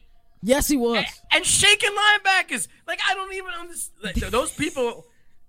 [0.43, 0.97] Yes, he was.
[0.97, 2.67] And, and shaking linebackers.
[2.89, 3.99] Like I don't even understand.
[4.03, 5.07] Like, those people,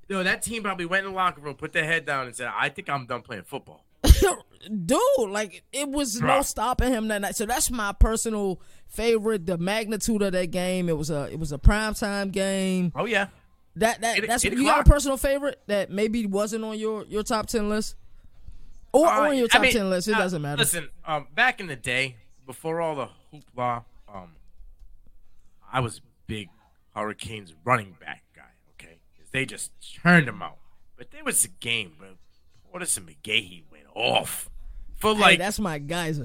[0.07, 2.35] you know, that team probably went in the locker room, put their head down, and
[2.35, 3.83] said, "I think I'm done playing football."
[4.85, 7.35] Dude, like it was no stopping him that night.
[7.35, 9.45] So that's my personal favorite.
[9.45, 10.87] The magnitude of that game.
[10.87, 12.91] It was a it was a prime time game.
[12.95, 13.27] Oh yeah.
[13.75, 17.05] That that eight, that's eight you got a personal favorite that maybe wasn't on your
[17.05, 17.95] your top ten list.
[18.93, 20.07] Or, uh, or your top I mean, ten list.
[20.07, 20.59] It uh, doesn't matter.
[20.59, 24.35] Listen, um, back in the day, before all the hoopla, um,
[25.71, 26.49] I was a big
[26.95, 28.51] Hurricanes running back guy.
[28.73, 28.99] Okay,
[29.31, 30.57] they just turned them out.
[30.95, 32.11] But there was a game where
[32.73, 34.49] Portis and McGahee went off
[34.95, 35.31] for like.
[35.31, 36.19] Hey, that's my guys.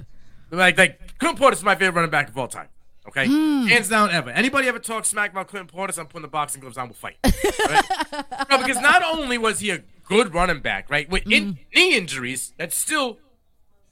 [0.51, 2.69] Like like Clinton Portis is my favorite running back of all time.
[3.09, 3.69] Okay, mm.
[3.69, 4.29] hands down ever.
[4.31, 5.99] Anybody ever talk smack about Clint Portis?
[5.99, 6.89] I'm putting the boxing gloves on.
[6.89, 7.17] We'll fight.
[7.25, 7.85] Right?
[8.51, 11.09] no, because not only was he a good running back, right?
[11.09, 11.59] With in, mm.
[11.75, 13.19] knee injuries, that still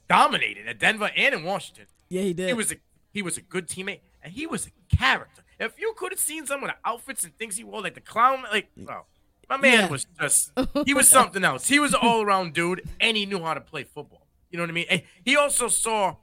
[0.07, 1.85] dominated at Denver and in Washington.
[2.09, 2.47] Yeah, he did.
[2.47, 2.75] He was a
[3.11, 5.41] he was a good teammate, and he was a character.
[5.59, 8.01] If you could have seen some of the outfits and things he wore, like the
[8.01, 9.07] clown, like well,
[9.49, 9.87] my man yeah.
[9.87, 10.51] was just
[10.85, 11.67] he was something else.
[11.67, 14.27] He was an all around dude, and he knew how to play football.
[14.49, 14.85] You know what I mean?
[14.89, 16.15] And he also saw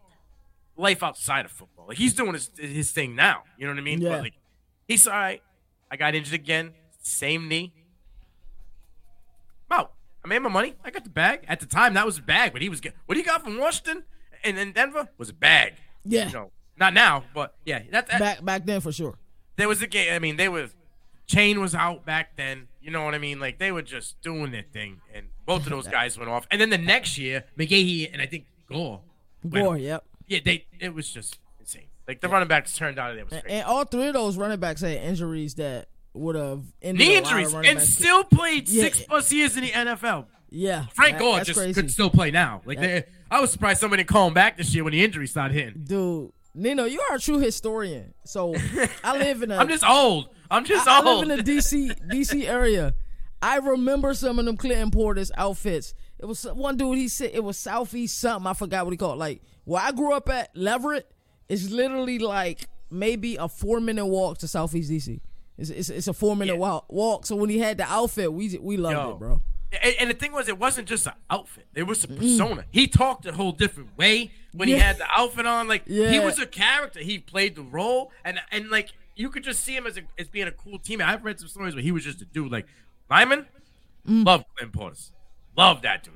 [0.76, 1.86] life outside of football.
[1.88, 3.42] Like he's doing his his thing now.
[3.58, 4.00] You know what I mean?
[4.00, 4.10] Yeah.
[4.10, 4.34] But like
[4.88, 5.42] he's all right.
[5.90, 6.72] I got injured again.
[7.00, 7.72] Same knee.
[9.70, 9.90] Wow.
[10.24, 10.74] I made my money.
[10.82, 11.44] I got the bag.
[11.46, 13.58] At the time, that was a bag, but he was get, what he got from
[13.58, 14.04] Washington
[14.44, 15.74] and then Denver was a bag.
[16.04, 16.26] Yeah.
[16.26, 19.18] You know, not now, but yeah, that, that back back then for sure.
[19.56, 20.12] There was a game.
[20.12, 20.68] I mean, they were
[21.26, 22.68] chain was out back then.
[22.80, 23.40] You know what I mean?
[23.40, 26.46] Like they were just doing their thing, and both of those guys went off.
[26.50, 29.00] And then the next year, McGahee and I think Gore.
[29.48, 30.04] Gore, yep.
[30.26, 30.66] Yeah, they.
[30.80, 31.86] It was just insane.
[32.08, 33.46] Like the running backs turned out, it was crazy.
[33.48, 37.80] And all three of those running backs had injuries that would have knee injuries and
[37.80, 38.82] still played yeah.
[38.84, 40.26] six plus years in the NFL.
[40.50, 41.74] Yeah, Frank Gore just crazy.
[41.74, 42.62] could still play now.
[42.64, 45.26] Like they, I was surprised somebody didn't call him back this year when the injury
[45.26, 45.82] started hitting.
[45.84, 48.14] Dude, Nino, you are a true historian.
[48.24, 48.54] So
[49.04, 49.56] I live in a.
[49.56, 50.28] I'm just old.
[50.50, 51.06] I'm just I, old.
[51.06, 52.94] I live in the DC DC area.
[53.42, 55.94] I remember some of them Clinton Portis outfits.
[56.18, 56.96] It was one dude.
[56.96, 58.46] He said it was Southeast something.
[58.46, 59.18] I forgot what he called.
[59.18, 61.10] Like where I grew up at Leverett
[61.48, 65.20] is literally like maybe a four minute walk to Southeast DC.
[65.56, 66.58] It's, it's, it's a four minute yeah.
[66.58, 67.26] walk, walk.
[67.26, 69.42] So when he had the outfit, we we loved Yo, it, bro.
[69.82, 72.62] And, and the thing was, it wasn't just an outfit; it was a persona.
[72.62, 72.64] Mm.
[72.70, 74.76] He talked a whole different way when yeah.
[74.76, 75.68] he had the outfit on.
[75.68, 76.10] Like yeah.
[76.10, 77.00] he was a character.
[77.00, 80.28] He played the role, and and like you could just see him as a, as
[80.28, 81.06] being a cool teammate.
[81.06, 82.50] I've read some stories where he was just a dude.
[82.50, 82.66] Like
[83.10, 83.46] Lyman,
[84.08, 84.24] mm.
[84.24, 85.10] love Clint Portis,
[85.56, 86.14] love that dude.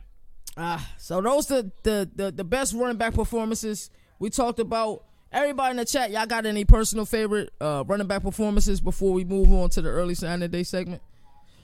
[0.57, 5.05] Ah, uh, so those the, the the the best running back performances we talked about.
[5.31, 9.25] Everybody in the chat, y'all got any personal favorite uh, running back performances before we
[9.25, 11.03] move on to the early sign of day segment?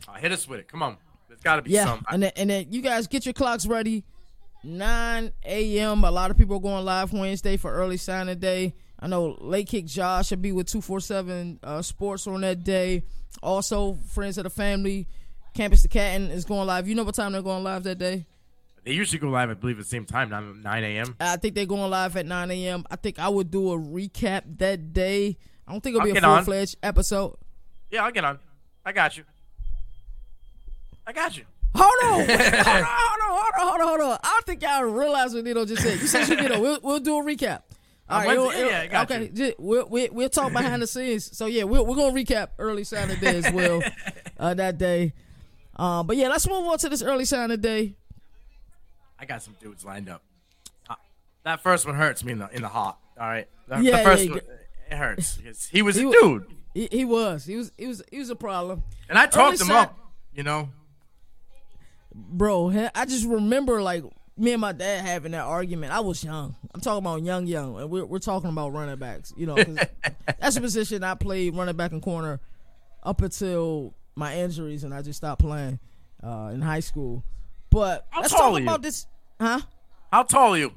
[0.06, 0.68] Uh, hit us with it.
[0.68, 0.98] Come on.
[1.28, 2.04] There's got to be yeah, some.
[2.10, 4.04] And then, and then you guys get your clocks ready.
[4.62, 6.04] 9 a.m.
[6.04, 8.74] A lot of people are going live Wednesday for early signing day.
[9.04, 13.02] I know Late Kick Josh should be with 247 uh, Sports on that day.
[13.42, 15.06] Also, Friends of the Family,
[15.52, 16.88] Campus the Catton is going live.
[16.88, 18.24] You know what time they're going live that day?
[18.82, 21.16] They usually go live, I believe, at the same time, 9, 9 a.m.
[21.20, 22.84] I think they're going live at 9 a.m.
[22.90, 25.36] I think I would do a recap that day.
[25.68, 27.36] I don't think it'll I'll be a full fledged episode.
[27.90, 28.38] Yeah, I'll get on.
[28.86, 29.24] I got you.
[31.06, 31.44] I got you.
[31.74, 34.18] Hold on, hold on, hold on, hold on, hold on, hold on.
[34.22, 36.00] I think y'all realize what Nino just said.
[36.00, 36.58] You said you get a.
[36.58, 37.62] We'll, we'll do a recap.
[38.08, 39.30] All right, it'll, it'll, yeah, okay.
[39.32, 39.54] You.
[39.58, 41.36] We'll, we'll, we'll talk behind the scenes.
[41.36, 43.82] So yeah, we're we're gonna recap early Saturday as well
[44.38, 45.14] uh, that day.
[45.74, 47.96] Uh, but yeah, let's move on to this early Saturday.
[49.18, 50.22] I got some dudes lined up.
[50.88, 50.96] Uh,
[51.44, 52.96] that first one hurts me in the in the heart.
[53.18, 54.40] All right, the, yeah, the first yeah, one
[54.90, 55.68] it hurts.
[55.70, 56.46] He was he a dude.
[56.74, 57.44] He, he, was.
[57.44, 57.72] He was.
[57.78, 58.02] He was.
[58.10, 58.82] He was a problem.
[59.08, 59.98] And I talked early him up.
[60.34, 60.68] You know
[62.14, 62.88] bro.
[62.94, 64.04] I just remember like
[64.36, 65.92] me and my dad having that argument.
[65.92, 66.56] I was young.
[66.74, 69.32] I'm talking about young, young, and we're we're talking about running backs.
[69.36, 69.56] You know,
[70.40, 72.40] that's a position I played running back and corner
[73.02, 75.78] up until my injuries, and I just stopped playing
[76.22, 77.24] uh, in high school.
[77.70, 79.06] But How let's talk about this,
[79.40, 79.60] huh?
[80.12, 80.72] How tall are you?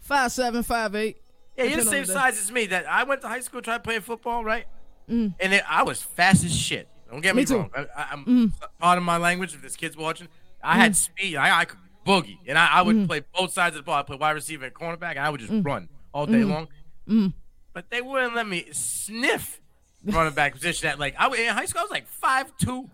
[0.00, 1.18] Five seven, five eight.
[1.56, 2.66] Yeah, you're the same size as me.
[2.66, 4.66] That I went to high school, tried playing football, right?
[5.08, 5.34] Mm.
[5.40, 6.88] And it, I was fast as shit.
[7.10, 7.70] Don't get me, me wrong.
[7.74, 8.52] I, am mm.
[8.78, 9.54] part of my language.
[9.54, 10.28] If there's kids watching,
[10.62, 10.80] I mm.
[10.80, 11.36] had speed.
[11.36, 13.06] I, I could boogie, and I, I would mm.
[13.06, 13.96] play both sides of the ball.
[13.96, 15.64] I play wide receiver and cornerback, and I would just mm.
[15.64, 16.50] run all day mm.
[16.50, 16.68] long.
[17.08, 17.34] Mm.
[17.72, 19.60] But they wouldn't let me sniff
[20.04, 20.88] running back position.
[20.88, 22.90] At like I in high school, I was like five two.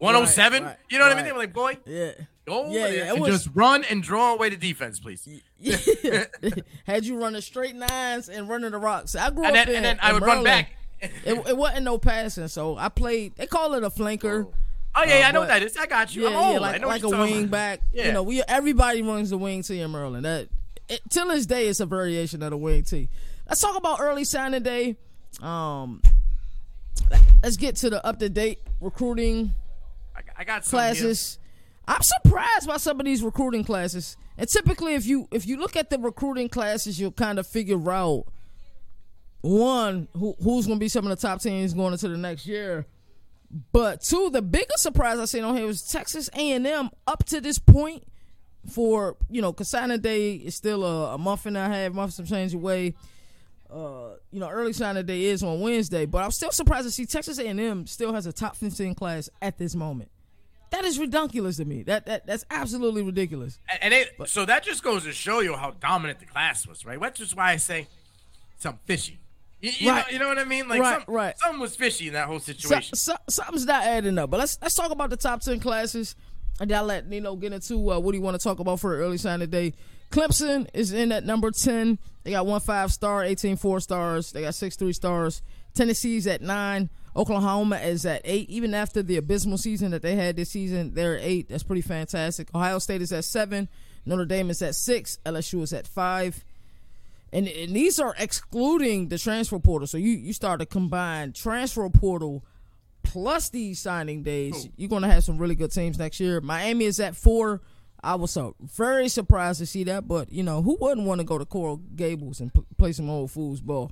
[0.00, 0.62] 107.
[0.62, 1.12] Right, right, you know what right.
[1.12, 1.24] I mean?
[1.24, 2.12] They were like, boy, yeah,
[2.46, 3.12] go yeah, yeah.
[3.12, 5.28] and was, just run and draw away the defense, please.
[5.58, 6.24] Yeah.
[6.86, 9.16] Had you running straight nines and running the rocks.
[9.16, 11.84] I grew and up then, in, and then I would run back it, it wasn't
[11.84, 13.36] no passing, so I played.
[13.36, 14.46] They call it a flanker.
[14.46, 14.54] Oh,
[14.98, 15.76] oh yeah, uh, I know what that is.
[15.76, 16.24] I got you.
[16.24, 17.50] Yeah, yeah, like, like a wing about.
[17.50, 17.80] back.
[17.92, 18.06] Yeah.
[18.06, 20.24] You know, we everybody runs the wing T in Maryland.
[20.24, 20.48] That
[20.88, 23.08] it, till this day, it's a variation of the wing T.
[23.46, 24.96] Let's talk about early signing day.
[25.40, 26.02] Um,
[27.42, 29.54] let's get to the up to date recruiting.
[30.16, 31.38] I, I got classes.
[31.86, 34.16] I'm surprised by some of these recruiting classes.
[34.36, 37.90] And typically, if you if you look at the recruiting classes, you'll kind of figure
[37.90, 38.26] out
[39.40, 42.46] one, who, who's going to be some of the top teams going into the next
[42.46, 42.86] year.
[43.50, 47.58] But two, the biggest surprise I seen on here was Texas A&M up to this
[47.58, 48.04] point
[48.70, 52.52] for, you know, signing day is still a, a, month and a half, some change
[52.52, 52.94] away.
[53.70, 57.06] Uh, you know, early signing day is on Wednesday, but I'm still surprised to see
[57.06, 60.10] Texas A&M still has a top 15 class at this moment.
[60.70, 61.82] That is ridiculous to me.
[61.82, 63.58] That that that's absolutely ridiculous.
[63.80, 67.00] And, it, so that just goes to show you how dominant the class was, right?
[67.00, 67.88] That's just why I say
[68.58, 69.18] something fishy.
[69.60, 70.06] You, you, right.
[70.06, 70.68] know, you know what I mean?
[70.68, 71.38] Like right, some, right.
[71.38, 72.94] something was fishy in that whole situation.
[72.94, 74.30] So, so, something's not adding up.
[74.30, 76.14] But let's let's talk about the top ten classes,
[76.60, 78.78] and then I'll let Nino get into uh, what do you want to talk about
[78.78, 79.74] for early sign today.
[80.10, 81.98] Clemson is in at number ten.
[82.22, 84.30] They got one five star, 18 four stars.
[84.30, 85.42] They got six three stars.
[85.74, 86.88] Tennessee's at nine.
[87.16, 88.48] Oklahoma is at eight.
[88.50, 91.48] Even after the abysmal season that they had this season, they're at eight.
[91.48, 92.48] That's pretty fantastic.
[92.54, 93.68] Ohio State is at seven.
[94.06, 95.18] Notre Dame is at six.
[95.26, 96.44] LSU is at five
[97.32, 99.86] and, and these are excluding the transfer portal.
[99.86, 102.44] So you you start to combine transfer portal
[103.02, 104.66] plus these signing days.
[104.66, 104.72] Oh.
[104.76, 106.40] You're going to have some really good teams next year.
[106.40, 107.62] Miami is at four.
[108.02, 111.24] I was so very surprised to see that, but you know who wouldn't want to
[111.24, 113.90] go to Coral Gables and p- play some old fools ball.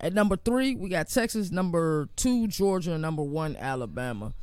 [0.00, 1.50] At number three, we got Texas.
[1.50, 2.98] Number two, Georgia.
[2.98, 4.34] Number one, Alabama.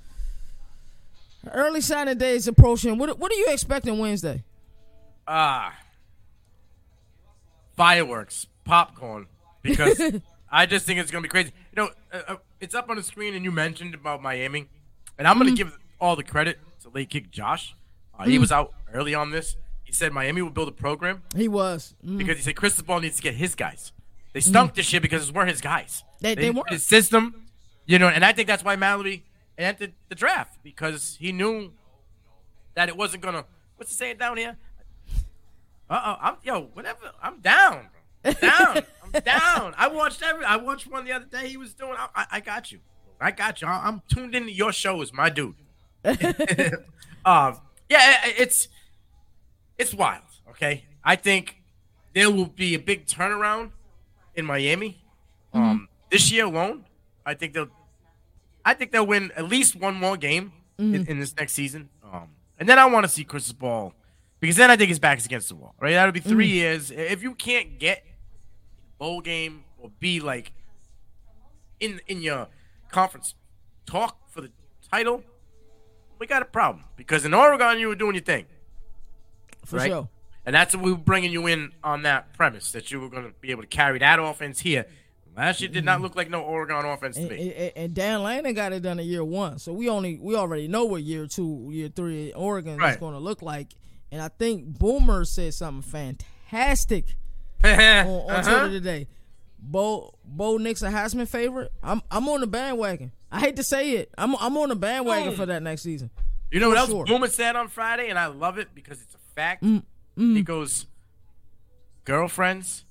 [1.52, 2.98] Early signing day is approaching.
[2.98, 4.44] What what are you expecting Wednesday?
[5.28, 5.76] Ah,
[7.76, 9.28] fireworks, popcorn,
[9.62, 10.00] because
[10.52, 11.52] I just think it's gonna be crazy.
[11.76, 14.68] You know, uh, uh, it's up on the screen, and you mentioned about Miami,
[15.18, 17.76] and I'm gonna mm give all the credit to late kick Josh.
[18.18, 19.56] Uh, mm He was out early on this.
[19.84, 21.24] He said Miami would build a program.
[21.36, 23.92] He was mm because he said Cristobal needs to get his guys.
[24.34, 26.04] They stunk this shit because it weren't his guys.
[26.20, 27.46] They, they, they were his system,
[27.86, 29.26] you know, and I think that's why Mallory
[29.60, 31.72] entered the draft because he knew
[32.76, 33.46] that it wasn't gonna.
[33.76, 34.58] What's he saying down here?
[35.94, 37.12] Uh oh, I'm yo, whatever.
[37.22, 37.88] I'm down.
[38.26, 38.84] I'm down.
[39.04, 39.76] I'm down.
[39.78, 40.44] I watched every.
[40.44, 41.48] I watched one the other day.
[41.48, 41.94] He was doing.
[41.96, 42.80] I, I, I got you.
[43.22, 43.68] I got you.
[43.68, 45.54] I, am tuned into your shows, my dude.
[46.04, 46.16] uh,
[47.90, 48.70] yeah, it's
[49.78, 50.24] it's wild.
[50.50, 51.62] Okay, I think
[52.16, 53.70] there will be a big turnaround
[54.34, 55.04] in Miami.
[55.54, 55.84] Um, mm-hmm.
[56.10, 56.86] this year alone,
[57.24, 57.70] I think they'll,
[58.66, 60.96] I think they'll win at least one more game mm-hmm.
[60.96, 61.90] in, in, this next season.
[62.12, 63.94] Um, and then I want to see Cristobal
[64.44, 65.74] because then I think his back is against the wall.
[65.80, 66.54] Right, that'll be 3 mm-hmm.
[66.54, 66.92] years.
[66.92, 68.06] If you can't get
[68.98, 70.52] bowl game or be like
[71.80, 72.50] in in your
[72.92, 73.36] conference
[73.86, 74.52] talk for the
[74.92, 75.24] title,
[76.20, 78.46] we got a problem because in Oregon you were doing your thing.
[79.64, 79.90] For right?
[79.90, 80.10] sure.
[80.46, 83.24] And that's what we were bringing you in on that premise that you were going
[83.24, 84.88] to be able to carry that offense here.
[85.38, 87.54] Last year did not look like no Oregon offense and, to me.
[87.54, 90.68] And, and, Dan Lanning got it done in year one, so we only we already
[90.68, 92.96] know what year two, year three Oregon right.
[92.96, 93.70] is going to look like.
[94.14, 97.16] And I think Boomer said something fantastic
[97.64, 98.42] on, on uh-huh.
[98.44, 99.08] Twitter today.
[99.58, 101.72] Bo Bo Nix a Heisman favorite.
[101.82, 103.12] I'm I'm on the bandwagon.
[103.32, 104.14] I hate to say it.
[104.16, 106.12] I'm I'm on the bandwagon for that next season.
[106.52, 107.06] You know what else sure.
[107.06, 109.64] Boomer said on Friday, and I love it because it's a fact.
[109.64, 109.82] Mm,
[110.16, 110.36] mm.
[110.36, 110.86] He goes,
[112.06, 112.86] "Girlfriends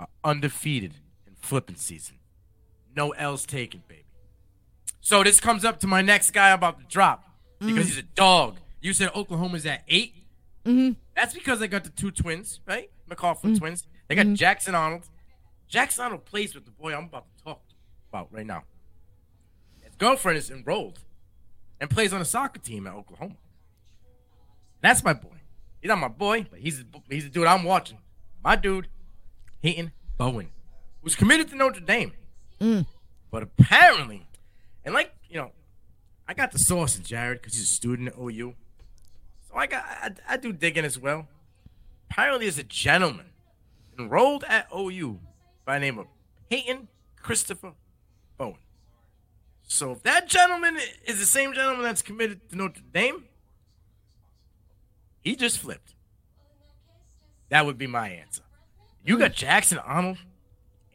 [0.00, 2.16] are undefeated in flipping season.
[2.96, 4.06] No L's taken, baby."
[5.00, 7.30] So this comes up to my next guy I'm about to drop
[7.60, 7.88] because mm.
[7.90, 8.58] he's a dog.
[8.84, 10.14] You said Oklahoma's at 8
[10.66, 10.92] mm-hmm.
[11.16, 12.90] That's because they got the two twins, right?
[13.08, 13.86] McCauley mm twins.
[14.08, 14.34] They got mm-hmm.
[14.34, 15.08] Jackson Arnold.
[15.66, 17.62] Jackson Arnold plays with the boy I'm about to talk
[18.10, 18.64] about right now.
[19.80, 20.98] His girlfriend is enrolled
[21.80, 23.36] and plays on a soccer team at Oklahoma.
[24.82, 25.40] That's my boy.
[25.80, 27.96] He's not my boy, but he's he's the dude I'm watching.
[28.44, 28.88] My dude,
[29.62, 30.50] Peyton Bowen,
[31.00, 32.12] who's committed to Notre Dame.
[32.60, 32.84] Mm.
[33.30, 34.28] But apparently,
[34.84, 35.52] and like, you know,
[36.28, 38.54] I got the source in Jared because he's a student at OU.
[39.54, 41.28] So I I, I do digging as well.
[42.10, 43.26] Apparently, there's a gentleman
[43.98, 45.20] enrolled at OU
[45.64, 46.06] by the name of
[46.50, 47.72] Peyton Christopher
[48.36, 48.56] Bowen.
[49.62, 53.24] So if that gentleman is the same gentleman that's committed to Notre Dame,
[55.22, 55.94] he just flipped.
[57.48, 58.42] That would be my answer.
[59.04, 60.18] You got Jackson Arnold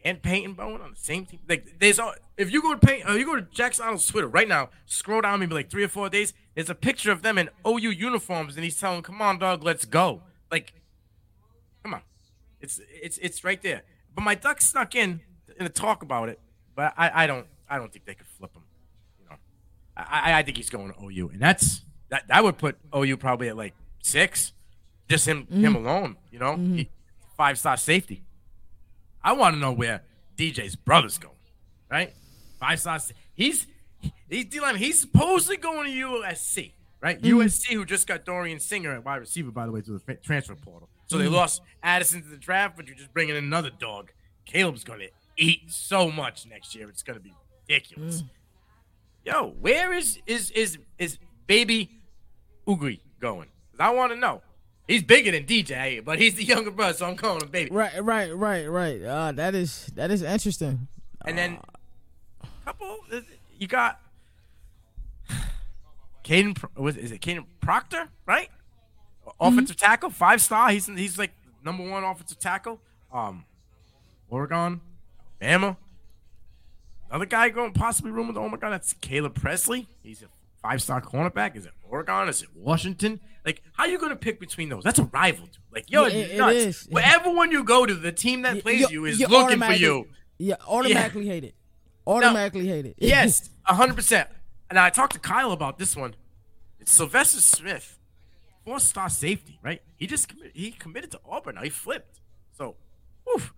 [0.10, 1.40] and Peyton Bowen on the same team.
[1.48, 4.28] Like there's all, if you go to Peyton, uh, you go to Jackson Arnold's Twitter
[4.28, 6.34] right now, scroll down maybe like three or four days.
[6.56, 9.86] There's a picture of them in OU uniforms, and he's telling, "Come on, dog, let's
[9.86, 10.74] go." Like,
[11.84, 12.02] come on,
[12.60, 13.84] it's it's it's right there.
[14.16, 15.22] But my duck snuck in
[15.60, 16.40] in to talk about it,
[16.76, 18.64] but I, I don't I don't think they could flip him.
[19.20, 19.36] You know,
[19.96, 23.50] I I think he's going to OU, and that's that that would put OU probably
[23.50, 24.54] at like six,
[25.08, 25.64] just him mm-hmm.
[25.64, 26.18] him alone.
[26.32, 26.82] You know, mm-hmm.
[27.38, 28.24] five star safety.
[29.24, 30.04] I want to know where
[30.38, 31.36] DJ's brothers going,
[31.90, 32.14] right?
[32.60, 33.12] Five stars.
[33.34, 33.68] He's
[34.30, 34.76] he's dealing.
[34.76, 37.22] He's supposedly going to USC, right?
[37.22, 37.40] Mm-hmm.
[37.40, 40.56] USC, who just got Dorian Singer at wide receiver, by the way, to the transfer
[40.56, 40.90] portal.
[41.08, 41.32] So they mm.
[41.32, 44.12] lost Addison to the draft, but you're just bringing in another dog.
[44.46, 46.88] Caleb's going to eat so much next year.
[46.90, 47.34] It's going to be
[47.68, 48.22] ridiculous.
[48.22, 48.30] Mm.
[49.26, 51.90] Yo, where is is is is baby
[52.68, 53.50] Ugri going?
[53.80, 54.42] I want to know.
[54.90, 57.70] He's bigger than DJ, but he's the younger brother, so I'm calling him baby.
[57.72, 59.04] Right, right, right, right.
[59.04, 60.88] Uh, that is that is interesting.
[61.26, 61.60] And then
[62.44, 62.98] uh, couple,
[63.58, 64.02] you got
[66.24, 66.62] Caden.
[66.76, 68.10] Was is it Kadyn Proctor?
[68.26, 68.50] Right
[69.40, 69.86] offensive mm-hmm.
[69.86, 70.70] tackle, five star.
[70.72, 71.32] He's he's like
[71.64, 72.80] number one offensive tackle.
[73.12, 73.46] Um,
[74.30, 74.82] Oregon,
[75.42, 75.78] Bama.
[77.10, 78.38] Another guy going possibly rumored.
[78.38, 79.88] Oh my God, that's Caleb Presley.
[80.04, 80.28] He's a
[80.62, 81.56] five star cornerback.
[81.56, 82.30] Is it Oregon?
[82.30, 83.20] Is it Washington?
[83.46, 84.84] Like, how you going to pick between those?
[84.84, 85.46] That's a rival.
[85.46, 85.58] Dude.
[85.72, 86.56] Like, yo, yeah, it, nuts.
[86.56, 86.88] It is.
[86.90, 90.08] Wherever one you go to, the team that plays you, you is looking for you.
[90.38, 91.34] Yeah, automatically yeah.
[91.34, 91.56] hate it.
[92.06, 92.96] Automatically no, hate it.
[92.98, 94.30] yes, hundred percent.
[94.70, 96.16] And I talked to Kyle about this one.
[96.80, 98.00] It's Sylvester Smith
[98.70, 99.82] four star safety, right?
[99.98, 101.56] He just committed, he committed to Auburn.
[101.56, 102.20] Now he flipped.
[102.56, 102.76] So,
[103.34, 103.52] oof,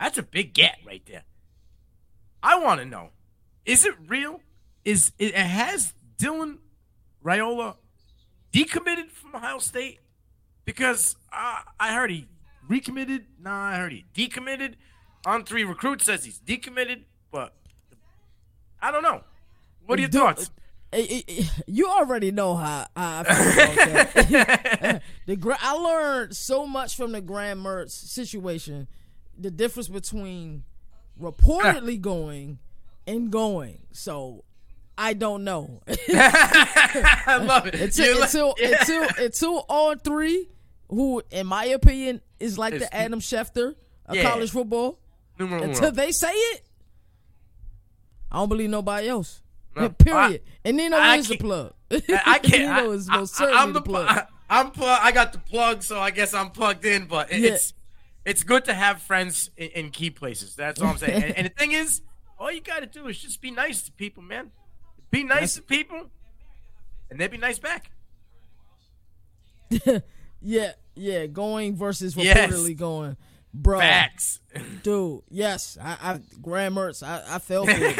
[0.00, 1.22] that's a big get right there.
[2.42, 3.10] I want to know:
[3.64, 4.40] Is it real?
[4.84, 6.58] Is it has Dylan
[7.24, 7.76] Raiola
[8.52, 10.00] decommitted from Ohio State?
[10.64, 12.26] Because uh, I heard he
[12.68, 13.26] recommitted.
[13.40, 14.74] Nah, I heard he decommitted.
[15.26, 17.54] On three recruit says he's decommitted, but
[18.80, 19.24] I don't know.
[19.84, 20.50] What are your thoughts?
[21.66, 25.02] you already know how, how I feel about that.
[25.26, 28.88] the I learned so much from the Graham Mertz situation.
[29.36, 30.64] The difference between
[31.20, 32.58] reportedly going
[33.06, 33.80] and going.
[33.92, 34.44] So
[35.00, 35.80] I don't know.
[35.86, 37.76] I love it.
[37.76, 38.78] Until, until, yeah.
[38.80, 40.48] until, until all three,
[40.88, 43.76] who in my opinion is like it's, the Adam Schefter
[44.06, 44.28] of yeah.
[44.28, 44.98] college football.
[45.38, 45.90] Numero until uno.
[45.92, 46.62] they say it,
[48.32, 49.40] I don't believe nobody else.
[49.76, 50.42] No, Period.
[50.44, 51.74] I, and Nino I is the plug.
[52.26, 52.76] I can't.
[52.76, 54.26] Nino is most certainly I'm the, plug.
[54.50, 54.98] I, am plug.
[55.00, 57.04] I got the plug, so I guess I'm plugged in.
[57.04, 57.52] But it, yeah.
[57.52, 57.72] it's
[58.24, 60.56] it's good to have friends in, in key places.
[60.56, 61.22] That's all I'm saying.
[61.22, 62.02] and, and, the thing is,
[62.36, 64.50] all you got to do is just be nice to people, man.
[65.10, 66.10] Be nice That's, to people.
[67.10, 67.90] and they'd be nice back.
[70.40, 72.50] yeah, yeah, going versus Yes.
[72.50, 73.16] reportedly going,
[73.52, 73.78] bro.
[73.80, 74.40] Facts.
[74.82, 77.96] Dude, yes, I, I Graham Mertz, I, I fell for it,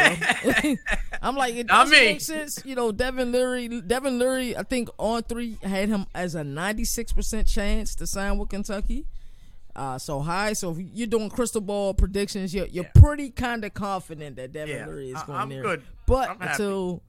[0.65, 0.75] bro.
[1.23, 2.63] I'm like, it doesn't make sense.
[2.65, 7.13] You know, Devin Leary, Devin Leary, I think on three had him as a 96
[7.13, 9.07] percent chance to sign with Kentucky.
[9.77, 10.55] Uh, so high.
[10.55, 13.01] So if you're doing crystal ball predictions, you're you're Yeah.
[13.01, 15.63] pretty kind of confident that Devin Yeah, Leary is I- going I'm there.
[15.63, 15.83] good.
[16.09, 16.51] But I'm happy.
[16.53, 17.03] until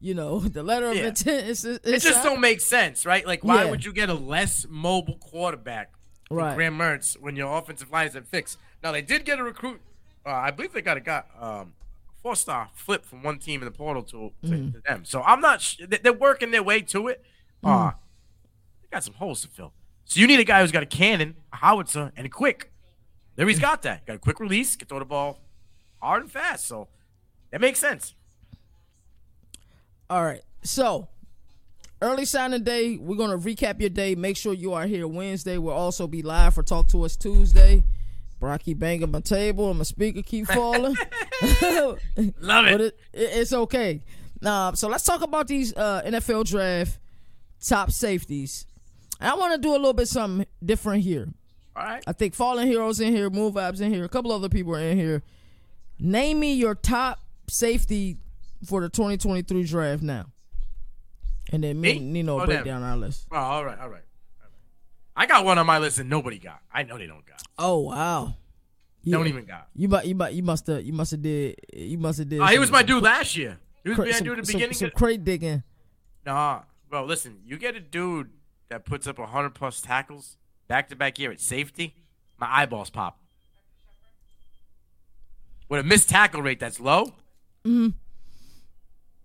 [0.00, 1.06] you know the letter of Yeah.
[1.08, 3.26] intent It just don't make sense, right?
[3.26, 3.70] Like, why Yeah.
[3.70, 5.92] would you get a less mobile quarterback,
[6.30, 6.54] Right.
[6.56, 8.58] Graham Mertz, when your offensive line isn't fixed?
[8.82, 9.80] Now they did get a recruit.
[10.24, 11.74] Uh, I believe they got a got um,
[12.22, 14.70] four star flip from one team in the portal to, to, Mm-hmm.
[14.72, 15.04] to them.
[15.04, 15.60] So I'm not.
[15.62, 17.22] Sh- they- they're working their way to it.
[17.62, 17.98] Uh, Mm-hmm.
[18.82, 19.72] they got some holes to fill.
[20.04, 22.70] So you need a guy who's got a cannon, a howitzer, and a quick.
[23.36, 24.06] There he's got that.
[24.06, 25.38] Got a quick release, can throw the ball
[26.00, 26.66] hard and fast.
[26.66, 26.88] So
[27.50, 28.14] that makes sense.
[30.08, 30.42] All right.
[30.62, 31.08] So,
[32.00, 34.14] early sign signing day, we're going to recap your day.
[34.14, 35.58] Make sure you are here Wednesday.
[35.58, 37.84] We'll also be live for Talk to Us Tuesday.
[38.38, 40.96] Brocky banging my table and my speaker keep falling.
[41.62, 42.34] Love it.
[42.40, 44.02] but it, it, it's okay.
[44.40, 46.98] Nah, so let's talk about these uh, NFL draft
[47.66, 48.66] top safeties.
[49.18, 51.28] And I want to do a little bit something different here.
[51.74, 52.04] All right.
[52.06, 54.80] I think Fallen Heroes in here, Moon Vibes in here, a couple other people are
[54.80, 55.22] in here.
[55.98, 58.18] Name me your top safety
[58.64, 60.26] for the 2023 draft now.
[61.52, 61.98] And then me Me?
[61.98, 63.26] and Nino Oh, break down our list.
[63.30, 64.02] Oh, all right, all right, all right.
[65.14, 66.60] I got one on my list that nobody got.
[66.72, 67.42] I know they don't got.
[67.58, 68.34] Oh wow.
[69.02, 69.16] Yeah.
[69.18, 69.68] Don't even got.
[69.74, 72.40] You mu- you you must have you must have did you must have did.
[72.40, 73.58] Oh, he some- was my dude last year.
[73.84, 74.74] He was cra- my some, dude at the some- beginning.
[74.74, 75.62] some of- crate digging.
[76.26, 77.38] Nah, bro, listen.
[77.44, 78.30] You get a dude
[78.68, 80.36] that puts up 100 plus tackles
[80.66, 81.94] back to back year at safety,
[82.38, 83.20] my eyeballs pop.
[85.68, 87.06] With a missed tackle rate that's low.
[87.64, 87.88] Mm-hmm.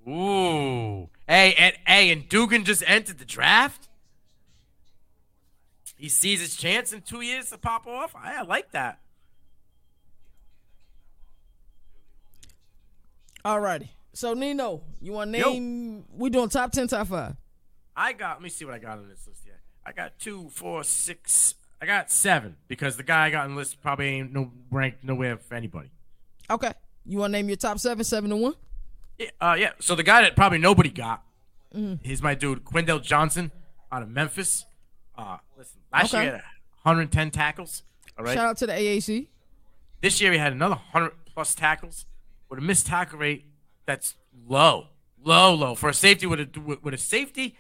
[0.07, 1.09] Ooh.
[1.27, 3.87] Hey, and hey, and Dugan just entered the draft.
[5.95, 8.15] He sees his chance in two years to pop off.
[8.15, 8.99] I, I like that.
[13.45, 13.89] Alrighty.
[14.13, 15.49] So Nino, you want to Yo.
[15.51, 16.05] name?
[16.11, 17.35] We doing top ten, top five.
[17.95, 18.37] I got.
[18.37, 19.59] Let me see what I got on this list here.
[19.85, 21.55] I got two, four, six.
[21.81, 25.03] I got seven because the guy I got on the list probably ain't no ranked
[25.03, 25.89] nowhere for anybody.
[26.49, 26.71] Okay.
[27.05, 28.53] You want to name your top seven, seven to one?
[29.21, 29.71] Yeah, uh, yeah.
[29.79, 31.23] So the guy that probably nobody got,
[32.01, 33.51] he's my dude Quindell Johnson
[33.91, 34.65] out of Memphis.
[35.17, 36.23] Uh, listen, last Okay.
[36.23, 36.43] year he had
[36.83, 37.83] 110 tackles.
[38.17, 38.33] All right.
[38.33, 39.27] Shout out to the AAC.
[40.01, 42.05] This year he had another 100 plus tackles
[42.49, 43.45] with a missed tackle rate
[43.85, 44.15] that's
[44.47, 44.87] low,
[45.23, 47.55] low, low for a safety with a with, a safety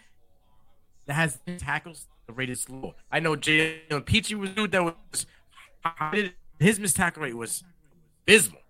[1.05, 2.07] that has tackles.
[2.27, 2.95] The rate is low.
[3.11, 5.25] I know Jalen Pitre was a dude that was
[6.59, 7.63] his missed tackle rate was
[8.23, 8.61] abysmal.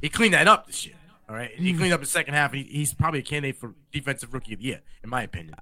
[0.00, 0.94] He cleaned that up this year.
[1.28, 2.52] All right, he cleaned up the second half.
[2.52, 5.56] He, he's probably a candidate for defensive rookie of the year, in my opinion.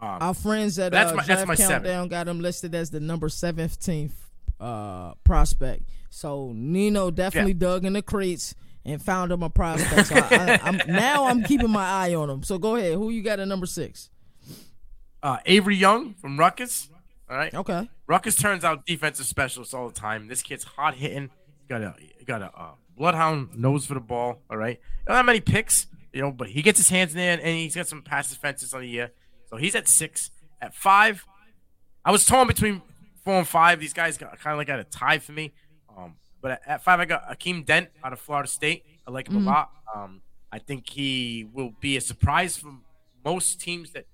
[0.00, 1.72] Um, Our friends at That's uh, my- that's my seven.
[1.84, 4.14] Countdown got him listed as the number seventeenth
[4.60, 5.84] uh, prospect.
[6.10, 7.58] So Nino definitely Yeah.
[7.58, 8.54] dug in the crates
[8.84, 10.08] and found him a prospect.
[10.08, 12.42] So I, I, I'm, now I'm keeping my eye on him.
[12.42, 12.92] So go ahead.
[12.94, 14.10] Who you got at number six?
[15.22, 16.88] uh, Avery Young from Rutgers.
[17.28, 17.88] All right, Okay.
[18.06, 20.28] Rutgers turns out defensive specialists all the time.
[20.28, 21.30] This kid's hot hitting.
[21.68, 21.94] Got a
[22.24, 24.42] got a uh, bloodhound nose for the ball.
[24.50, 27.56] All right, not many picks, you know, but he gets his hands in there and
[27.56, 29.12] he's got some pass defenses on the year.
[29.50, 30.30] So he's at six.
[30.60, 31.24] At five,
[32.04, 32.82] I was torn between
[33.24, 33.78] four and five.
[33.78, 35.52] These guys got kind of like at a tie for me.
[35.96, 38.84] Um, but at, at five, I got Akeem Dent out of Florida State.
[39.06, 39.70] I like him a lot.
[39.94, 42.72] Um, I think he will be a surprise for
[43.24, 44.06] most teams that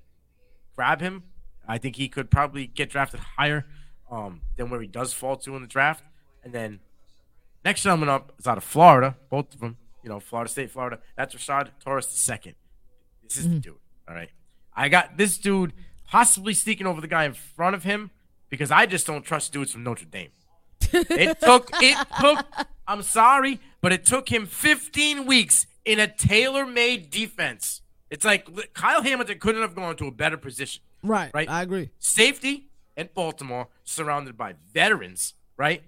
[0.75, 1.25] grab him.
[1.69, 3.67] I think he could probably get drafted higher
[4.11, 6.05] um, than where he does fall to in the draft.
[6.43, 6.81] And then
[7.65, 9.77] next gentleman up is out of Florida, both of them.
[10.03, 10.99] You know, Florida State, Florida.
[11.17, 12.55] That's Rashad Torrence the second.
[13.23, 13.59] This is the mm-hmm.
[13.61, 13.75] dude.
[14.09, 14.31] All right,
[14.75, 15.73] I got this dude
[16.09, 18.11] possibly sneaking over the guy in front of him
[18.49, 20.31] because I just don't trust dudes from Notre Dame.
[20.93, 22.45] It took it took.
[22.87, 27.81] I'm sorry, but it took him 15 weeks in a tailor-made defense.
[28.11, 31.31] It's like Kyle Hamilton couldn't have gone to a better position Right.
[31.35, 31.49] Right.
[31.49, 31.91] I agree.
[31.99, 35.83] safety in Baltimore, surrounded by veterans, right?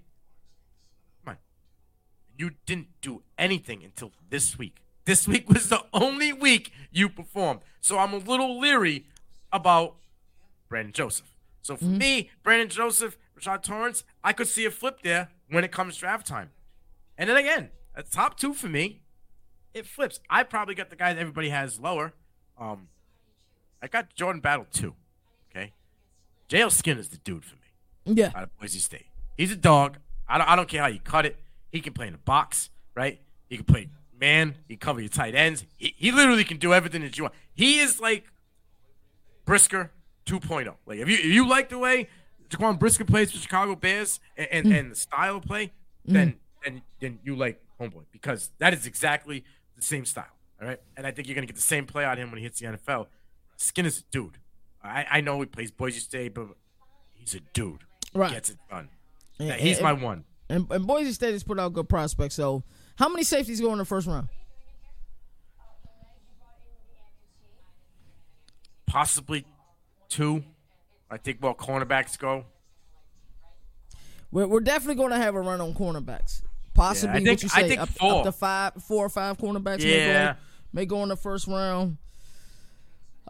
[2.37, 4.77] You didn't do anything until this week.
[5.05, 7.61] This week was the only week you performed.
[7.81, 9.05] So I'm a little leery
[9.51, 9.95] about
[10.69, 11.31] Brandon Joseph.
[11.61, 15.71] So for me, Brandon Joseph, Rashad Torrence, I could see a flip there when it
[15.71, 16.51] comes draft time.
[17.17, 19.01] And then again, a top two for me,
[19.73, 20.19] it flips.
[20.29, 22.13] I probably got the guy that everybody has lower.
[22.57, 22.89] Um,
[23.81, 24.95] I got Jordan Battle too.
[25.51, 25.73] Okay,
[26.49, 28.31] JL Skin is the dude for me Yeah.
[28.35, 29.07] out of Boise State.
[29.37, 29.97] He's a dog.
[30.27, 31.37] I don't, I don't care how you cut it.
[31.75, 33.19] He can play in the box, right?
[33.49, 34.55] He can play man.
[34.67, 35.65] He can cover your tight ends.
[35.77, 37.35] He, he literally can do everything that you want.
[37.53, 38.25] He is like
[39.45, 39.91] Brisker
[40.25, 40.73] 2.0.
[40.85, 42.07] Like if you if you like the way
[42.49, 44.79] Jaquan Brisker plays for Chicago Bears and and, Mm.
[44.79, 45.71] and the style of play,
[46.05, 49.43] then then then you like Homeboy because that is exactly
[49.75, 50.25] the same style.
[50.61, 52.37] All right, and I think you're gonna get the same play out of him when
[52.37, 53.07] he hits the NFL.
[53.57, 54.37] Skinner's a dude.
[54.83, 56.47] I I know he plays Boise State, but
[57.13, 57.83] he's a dude.
[58.13, 58.31] Right.
[58.31, 58.89] Gets it done.
[59.37, 60.23] Yeah, he's and- my one.
[60.49, 62.35] And, and Boise State has put out good prospects.
[62.35, 62.63] So,
[62.97, 64.27] how many safeties go in the first round?
[68.85, 69.45] Possibly
[70.09, 70.43] two.
[71.09, 72.45] I think more cornerbacks go.
[74.31, 76.41] We're, we're definitely going to have a run on cornerbacks.
[76.73, 78.13] Possibly, Yeah, I think- what you I think up, four.
[78.19, 80.33] up to five, four or five cornerbacks may, Yeah.
[80.33, 80.39] go,
[80.73, 81.97] may go in the first round.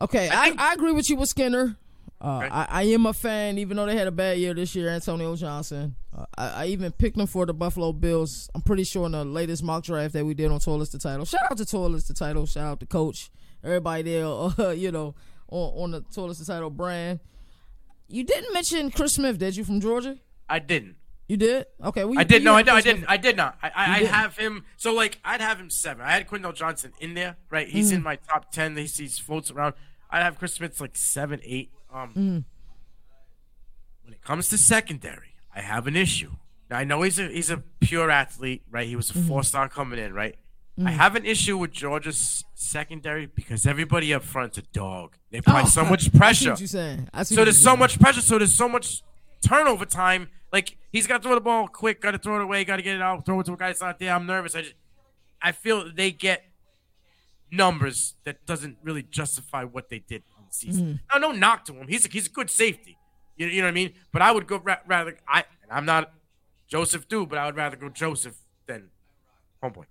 [0.02, 1.78] Okay, I I, I, agree with you with Skinner.
[2.22, 2.48] Uh, Okay.
[2.50, 4.90] I, I am a fan, even though they had a bad year this year.
[4.90, 5.96] Antonio Johnson.
[6.18, 8.50] Uh, I, I even picked him for the Buffalo Bills.
[8.56, 11.26] I'm pretty sure in the latest mock draft that we did on Toilets the Title.
[11.26, 12.46] Shout out to Toilets the Title.
[12.46, 13.30] Shout out to Coach.
[13.64, 15.14] Everybody there, uh, you know,
[15.50, 17.20] on, on the Toilets the Title brand.
[18.08, 20.18] You didn't mention Chris Smith, did you, from Georgia?
[20.48, 20.96] I didn't.
[21.28, 21.66] You did?
[21.84, 22.06] Okay.
[22.06, 22.44] Well, I did.
[22.44, 23.06] No, I, no, I didn't.
[23.08, 23.58] I did not.
[23.64, 24.64] I, I, I have him.
[24.78, 26.06] So like, I'd have him seven.
[26.06, 27.68] I had Quindell Johnson in there, right?
[27.68, 27.96] He's Mm.
[27.96, 28.78] in my top ten.
[28.78, 29.74] He sees floats around.
[30.12, 31.72] I'd have Chris Smith's like seven, eight.
[31.96, 32.44] Um, Mm.
[34.04, 36.32] when it comes to secondary, I have an issue.
[36.70, 38.88] Now I know he's a he's a pure athlete, right?
[38.88, 39.28] He was a Mm-hmm.
[39.28, 40.36] four star coming in, right?
[40.78, 40.88] Mm.
[40.88, 45.16] I have an issue with Georgia's secondary because everybody up front's a dog.
[45.32, 46.50] They apply Oh, so much pressure.
[46.52, 47.08] what you're saying.
[47.24, 47.80] So there's so saying.
[47.80, 48.22] much pressure.
[48.22, 49.02] So there's so much
[49.42, 50.28] turnover time.
[50.52, 52.02] Like he's got to throw the ball quick.
[52.02, 52.66] Got to throw it away.
[52.66, 53.26] Got to get it out.
[53.26, 54.14] Throw it to a guy that's not there.
[54.14, 54.54] I'm nervous.
[54.54, 54.74] I just
[55.42, 56.44] I feel they get
[57.52, 60.24] numbers that doesn't really justify what they did
[60.64, 60.86] on season.
[60.86, 61.20] Mm-hmm.
[61.20, 61.88] Now, no knock to him.
[61.88, 62.98] He's a, he's a good safety.
[63.38, 63.94] You, you know what I mean?
[64.12, 65.18] But I would go ra- rather.
[65.28, 66.12] I and I'm not
[66.68, 68.36] Joseph do, but I would rather go Joseph
[68.66, 68.90] than
[69.64, 69.86] homeboy.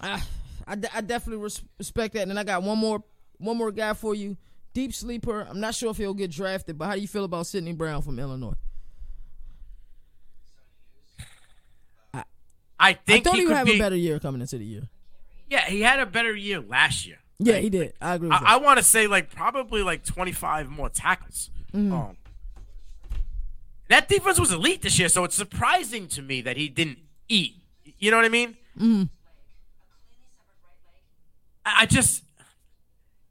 [0.00, 0.22] I,
[0.66, 2.28] I, I definitely res- respect that.
[2.28, 3.02] And I got one more
[3.38, 4.36] one more guy for you.
[4.74, 5.46] Deep sleeper.
[5.48, 8.00] I'm not sure if he'll get drafted, but how do you feel about Sidney Brown
[8.00, 8.54] from Illinois?
[12.14, 12.24] I
[12.78, 13.76] I think thought he he would have be.
[13.76, 14.88] a better year coming into the year.
[15.48, 17.18] Yeah, he had a better year last year.
[17.46, 17.92] Yeah, he did.
[18.00, 21.50] I agree with I, I want to say like probably like 25 more tackles.
[21.74, 21.92] Mm-hmm.
[21.92, 22.16] Um,
[23.88, 27.56] that defense was elite this year, so it's surprising to me that he didn't eat.
[27.98, 28.56] You know what I mean?
[28.78, 29.02] Mm-hmm.
[31.64, 32.24] I, I just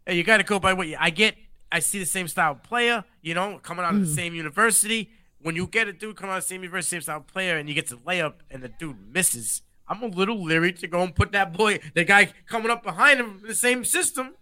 [0.05, 0.97] hey, you got to go by what you.
[0.99, 1.35] I get.
[1.71, 3.03] I see the same style player.
[3.21, 4.09] You know, coming out of Mm-hmm.
[4.09, 5.09] the same university.
[5.41, 7.67] When you get a dude coming out of the same university, same style player, and
[7.67, 9.63] you get to layup, and the dude misses.
[9.91, 13.19] I'm a little leery to go and put that boy, the guy coming up behind
[13.19, 14.35] him, in the same system,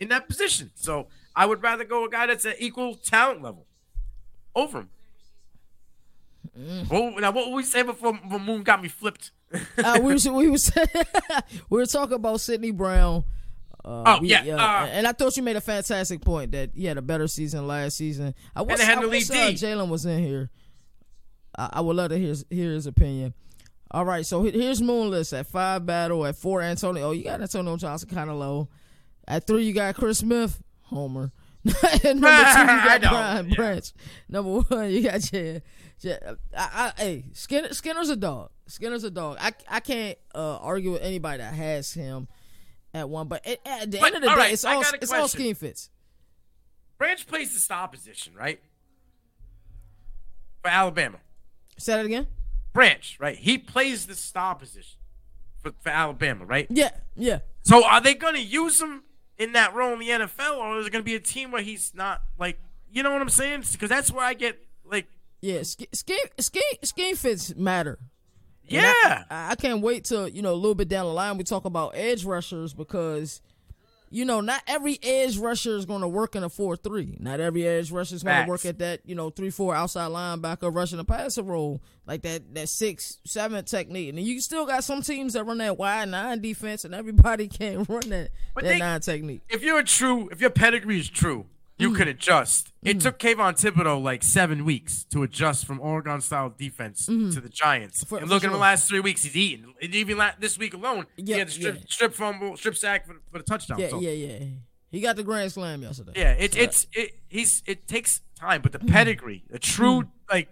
[0.00, 0.72] in that position.
[0.74, 1.06] So
[1.36, 3.66] I would rather go a guy that's at equal talent level
[4.56, 4.90] over him.
[6.58, 6.88] Mm.
[6.90, 9.30] Oh, now what were we saying before the moon got me flipped?
[9.78, 10.72] uh, we was we was
[11.70, 13.22] we were talking about Sidney Brown.
[13.84, 16.86] Uh, Oh, we- yeah, uh, and I thought you made a fantastic point that he
[16.86, 18.34] had a better season last season.
[18.54, 20.50] I wish, I wish uh, Jalen was in here.
[21.56, 23.34] I, I would love to hear his, hear his opinion.
[23.92, 27.08] All right, so here's Moonless at five battle at four Antonio.
[27.08, 28.68] Oh, you got Antonio Johnson kind of low.
[29.28, 31.30] At three, you got Chris Smith, Homer.
[32.04, 33.54] And number two, you got Brian yeah.
[33.54, 33.92] Branch.
[34.28, 35.62] Number one, you got Jed.
[36.00, 38.50] Jed I, I, hey, Skinner, Skinner's a dog.
[38.66, 39.36] Skinner's a dog.
[39.38, 42.28] I, I can't uh, argue with anybody that has him
[42.94, 43.28] at one.
[43.28, 45.54] But at, at the But, end of the day, right, it's all it's all scheme
[45.54, 45.90] fits.
[46.98, 48.60] Branch plays the star position, right?
[50.62, 51.18] For Alabama.
[51.76, 52.26] Say that again.
[52.72, 53.36] Branch, right?
[53.36, 54.98] He plays the star position
[55.62, 56.66] for, for Alabama, right?
[56.70, 57.40] Yeah, yeah.
[57.62, 59.02] So are they going to use him
[59.38, 61.62] in that role in the NFL, or is it going to be a team where
[61.62, 62.58] he's not like,
[62.90, 63.64] you know what I'm saying?
[63.72, 65.06] Because that's where I get like,
[65.40, 67.98] Yeah, sch- scheme scheme scheme fits matter.
[68.70, 71.36] And yeah, I, I can't wait till you know a little bit down the line
[71.36, 73.40] we talk about edge rushers because
[74.12, 77.16] you know not every edge rusher is going to work in a four three.
[77.18, 80.10] Not every edge rusher is going to work at that you know three four outside
[80.10, 84.10] linebacker rushing a passer role like that that six seven technique.
[84.10, 87.88] And you still got some teams that run that wide nine defense, and everybody can't
[87.88, 89.42] run that But that they- nine technique.
[89.48, 91.46] if you're a true, if your pedigree is true,
[91.78, 91.96] you Mm.
[91.96, 92.72] can adjust.
[92.84, 97.48] It took Kayvon Thibodeaux like seven weeks to adjust from Oregon style defense to the
[97.48, 98.04] Giants.
[98.04, 98.08] Mm-hmm.
[98.08, 98.52] For- and look at sure.
[98.52, 99.74] the last three weeks, he's eaten.
[99.82, 101.82] And even la- this week alone, Yeah, he had the strip, yeah.
[101.88, 103.78] strip fumble, strip sack for, for the touchdown.
[103.78, 104.44] Yeah, so, yeah, yeah.
[104.90, 106.12] He got the grand slam yesterday.
[106.16, 108.88] Yeah, it, it's it, he's it takes time, but the Mm-hmm.
[108.92, 110.48] pedigree, the true like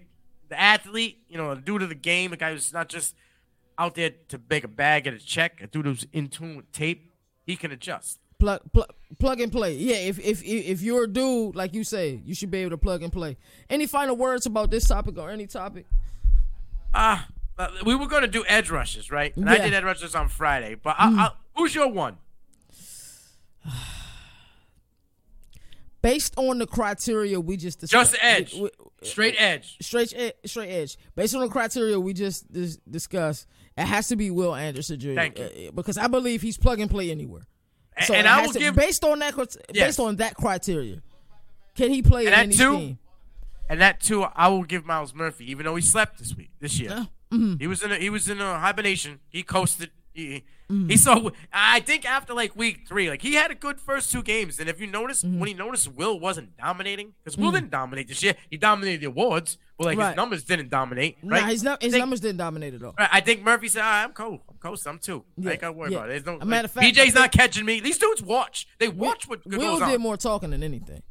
[0.48, 3.14] the athlete, you know, a dude of the game, a guy who's not just
[3.78, 6.70] out there to make a bag and a check, a dude who's in tune with
[6.72, 7.12] tape,
[7.44, 8.18] he can adjust.
[8.40, 9.74] Plug, plug, plug and play.
[9.76, 12.78] Yeah, if if if you're a dude like you say, you should be able to
[12.78, 13.36] plug and play.
[13.68, 15.86] Any final words about this topic or any topic?
[16.92, 17.28] Ah,
[17.58, 19.36] uh, we were going to do edge rushes, right?
[19.36, 19.60] And I Yeah.
[19.60, 19.64] Mm.
[19.64, 22.16] did edge rushes on Friday, but I, I, who's your one?
[26.02, 28.54] based on the criteria we just discussed, Just edge.
[28.54, 28.70] we- we-
[29.02, 29.76] Straight edge.
[29.80, 30.96] straight ed- straight edge.
[31.14, 35.14] Based on the criteria we just dis- discussed, it has to be Will Anderson Jr.
[35.14, 35.44] Thank you.
[35.44, 37.46] uh, because I believe he's plug and play anywhere.
[38.06, 39.34] So and I will to- give based on that
[39.72, 39.86] Yes.
[39.88, 41.02] based on that criteria,
[41.76, 42.98] can he play And that any too, team?
[43.68, 46.78] And that too, I will give Myles Murphy, even though he slept this week, this
[46.80, 46.90] year.
[46.90, 47.04] Yeah.
[47.36, 47.56] Mm-hmm.
[47.60, 49.20] He was in a he was in a hibernation.
[49.28, 49.90] He coasted.
[50.12, 50.88] He, Mm-hmm.
[50.88, 51.30] he saw.
[51.52, 54.60] I think after like week three, like he had a good first two games.
[54.60, 55.40] And if you notice, Mm-hmm.
[55.40, 58.36] when he noticed Will wasn't dominating, because Will didn't dominate this year.
[58.48, 60.08] He dominated the awards, but like Right.
[60.08, 61.16] his numbers didn't dominate.
[61.22, 61.40] Right?
[61.40, 62.94] Nah, his, num- his think- numbers didn't dominate at all.
[62.98, 64.42] Right, I think Murphy said, "Ah, "I'm cool.
[64.46, 64.86] I'm coast.
[64.86, 65.24] I'm too.
[65.38, 65.96] I Yeah, ain't got to worry yeah.
[65.98, 66.12] about it.
[66.22, 67.80] There's no A matter like, of fact, BJ's not catching me.
[67.80, 68.66] These dudes watch.
[68.78, 69.88] They watch what goes Will on.
[69.88, 71.02] did more talking than anything.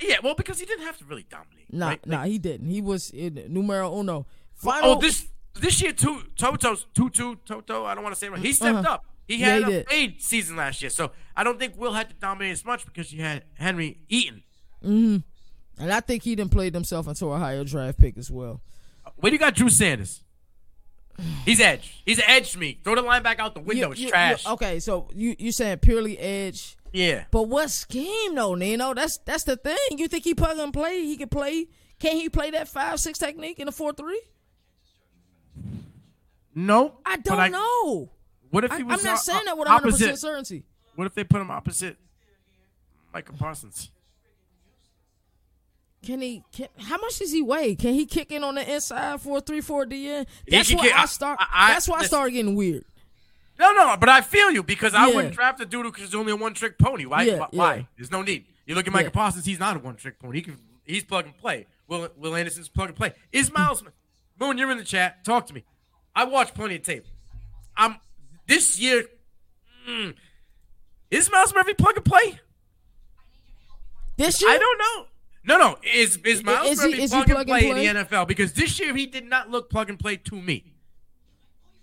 [0.00, 1.72] Yeah, well, because he didn't have to really dominate.
[1.72, 2.06] Nah, right?
[2.06, 2.68] nah, Like, he didn't.
[2.68, 4.26] He was in numero uno.
[4.56, 4.90] Final.
[4.90, 7.84] oh, this this year, too, Toto's Tutu Toto.
[7.84, 8.40] I don't want to say it right.
[8.40, 8.94] He stepped Uh-huh.
[8.94, 9.04] up.
[9.28, 12.08] He Yeah, had he a fade season last year, so I don't think Will had
[12.08, 14.42] to dominate as much because you had Henry Eaton.
[15.78, 18.60] And I think he didn't played himself into a higher draft pick as well.
[19.16, 20.22] Where do you got Drew Sanders?
[21.44, 22.02] He's edge.
[22.06, 22.78] He's edged me.
[22.82, 23.86] Throw the line back out the window.
[23.88, 24.44] You- it's you- trash.
[24.46, 27.24] you- okay, so you you saying purely edge, Yeah.
[27.30, 28.94] but what scheme though, Nino?
[28.94, 29.76] That's that's the thing.
[29.98, 31.04] You think he plug and play?
[31.04, 31.68] He can play?
[32.00, 34.20] Can he play that five six technique in a four three?
[36.54, 36.98] No.
[37.06, 38.10] I don't know.
[38.50, 40.00] What if I, he I'm not saying that with 100 opposite?
[40.04, 40.64] percent certainty.
[40.94, 41.96] What if they put him opposite
[43.14, 43.90] Michael Parsons?
[46.04, 46.42] Can he?
[46.52, 47.76] Can, how much does he weigh?
[47.76, 50.26] Can he kick in on the inside for a three four DN?
[50.48, 51.38] That's why kick- I start.
[51.40, 52.84] I- I- that's why I started getting weird.
[53.58, 55.14] No, no, but I feel you because I Yeah.
[55.14, 57.04] wouldn't draft a dude because he's only a one trick pony.
[57.04, 57.22] Why?
[57.22, 57.74] Yeah, why?
[57.76, 57.82] yeah.
[57.96, 58.46] There's no need.
[58.66, 59.10] You look at Mike Yeah.
[59.10, 60.38] Parsons; he's not a one trick pony.
[60.38, 61.66] He can, he's plug and play.
[61.86, 63.12] Will Will Anderson's plug and play.
[63.30, 63.84] Is Miles
[64.40, 64.58] Moon?
[64.58, 65.24] You're in the chat.
[65.24, 65.62] Talk to me.
[66.16, 67.06] I watch plenty of tape.
[67.76, 67.96] I'm
[68.48, 69.04] this year.
[69.88, 70.14] mm,
[71.12, 72.40] is Myles Murphy plug and play?
[74.16, 75.06] This year, I don't know.
[75.44, 75.76] No, no.
[75.82, 77.86] Is is Miles Is he- Murphy is he plug, and plug and play, play?
[77.86, 78.26] in the NFL?
[78.28, 80.72] Because this year he did not look plug and play to me.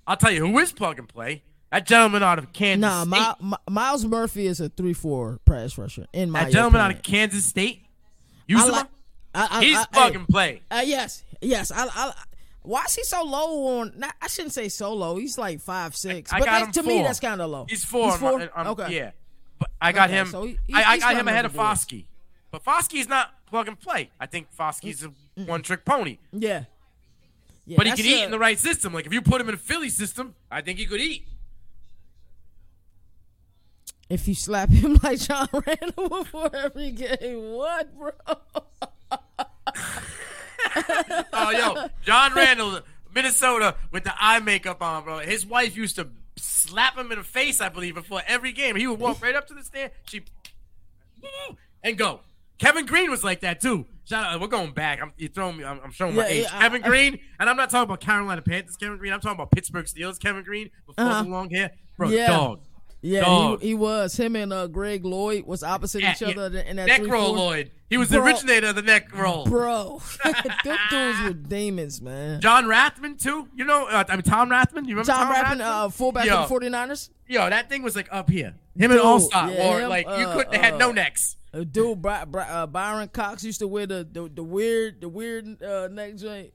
[0.07, 1.43] I'll tell you who is plug and play.
[1.71, 3.09] That gentleman out of Kansas Nah, State.
[3.09, 6.91] My, My, Myles Murphy is a three four pass rusher in my that gentleman out
[6.91, 7.83] of Kansas State.
[8.49, 8.87] I Uzomah, like-
[9.35, 10.61] I- I- he's I- plug and play.
[10.71, 11.69] Uh, yes, yes.
[11.71, 12.13] I, I,
[12.63, 13.93] why is he so low on?
[13.97, 15.17] Not, I shouldn't say so low.
[15.17, 16.33] He's like five six.
[16.33, 17.65] I but got that- him to me, that's kind of low.
[17.69, 18.05] He's four.
[18.13, 18.95] He's on my- on- okay.
[18.95, 19.11] Yeah,
[19.59, 20.27] but I got Okay, him.
[20.27, 21.85] so he- I, I got him ahead of with the boys.
[21.85, 22.05] Foskey,
[22.49, 24.09] but Foskey's not plug and play.
[24.19, 25.11] I think Foskey's a
[25.43, 26.65] one trick pony, Yeah.
[27.65, 28.93] Yeah, but he can eat a- in the right system.
[28.93, 31.27] Like if you put him in a Philly system, I think he could eat.
[34.09, 38.11] If you slap him like John Randle before every game, what, bro?
[41.33, 42.81] Oh, yo, John Randle,
[43.13, 45.19] Minnesota, with the eye makeup on, bro.
[45.19, 48.75] His wife used to slap him in the face, I believe, before every game.
[48.75, 50.21] He would walk right up to the stand, she,
[51.83, 52.21] and go.
[52.59, 53.85] Kevin Greene was like that too.
[54.05, 55.01] Shout out, we're going back.
[55.01, 55.63] I'm you throwing me.
[55.63, 56.43] I'm, I'm showing my Yeah, age.
[56.43, 58.75] yeah, I- Kevin Greene, and I'm not talking about Carolina Panthers.
[58.77, 59.13] Kevin Greene.
[59.13, 60.19] I'm talking about Pittsburgh Steelers.
[60.19, 61.23] Kevin Greene before Uh-huh.
[61.23, 62.09] the long hair, bro.
[62.09, 62.27] Yeah.
[62.27, 62.61] Dog.
[63.01, 64.17] Yeah, he, he was.
[64.17, 66.69] Him and uh, Greg Lloyd was opposite Yeah, each other yeah.
[66.69, 67.33] in that neck roll.
[67.33, 67.71] Lloyd.
[67.89, 69.45] He was the originator of the neck roll.
[69.45, 70.33] Bro, them
[70.89, 72.41] dudes were demons, man.
[72.41, 73.47] John Rathman too.
[73.55, 74.83] You know, uh, I mean Tom Rathman.
[74.85, 76.45] You remember John Tom Rappin, uh, fullback Yo.
[76.45, 77.09] for the 49ers.
[77.25, 78.55] Yo, that thing was like up here.
[78.75, 80.51] Him and Dude, All Star yeah, him, like you uh, couldn't.
[80.51, 81.37] They had no uh, necks.
[81.51, 85.87] A dude, uh, Bryan Cox used to wear the the, the weird the weird uh,
[85.87, 86.53] neck joint.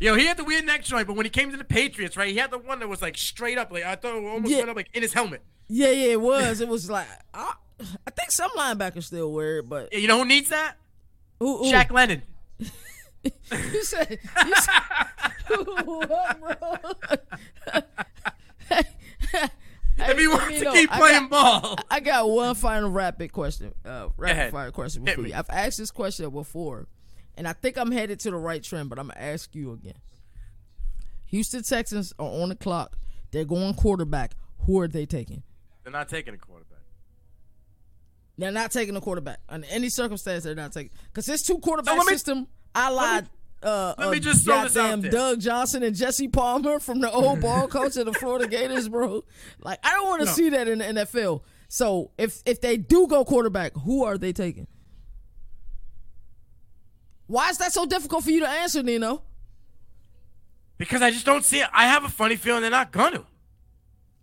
[0.00, 2.28] Yo, he had the weird neck joint, but when he came to the Patriots, right,
[2.30, 3.72] he had the one that was like straight up.
[3.72, 4.58] Like I thought it almost Yeah.
[4.58, 5.42] went up like in his helmet.
[5.68, 6.60] Yeah, yeah, it was.
[6.60, 7.54] It was like I,
[8.06, 10.74] I think some linebackers still wear it, but You know who needs that?
[11.42, 11.72] ooh, ooh.
[11.72, 12.22] Shaq Leonard.
[13.24, 14.82] You said, you said
[15.86, 17.82] what, bro?
[20.10, 21.76] If he wants to know, keep I playing got- ball.
[21.90, 25.34] I got one final rapid question, uh, rapid fire question for you.
[25.34, 26.86] I've asked this question before,
[27.36, 29.94] and I think I'm headed to the right trend, but I'm gonna ask you again.
[31.26, 32.96] Houston Texans are on the clock.
[33.32, 34.34] They're going quarterback.
[34.66, 35.42] Who are they taking?
[35.82, 36.78] They're not taking a quarterback.
[38.38, 40.44] They're not taking a quarterback under any circumstance.
[40.44, 42.46] They're not taking because this two quarterback let me- system.
[42.74, 43.28] I lied.
[43.64, 45.10] Uh, let me uh, just throw this out goddamn there.
[45.10, 49.24] Doug Johnson and Jesse Palmer from the old ball coach of the Florida Gators, bro.
[49.60, 50.32] Like I don't want to No.
[50.32, 51.42] see that in the NFL.
[51.68, 54.66] So if if they do go quarterback, who are they taking?
[57.26, 59.22] Why is that so difficult for you to answer, Nino?
[60.76, 61.68] Because I just don't see it.
[61.72, 63.24] I have a funny feeling they're not gonna.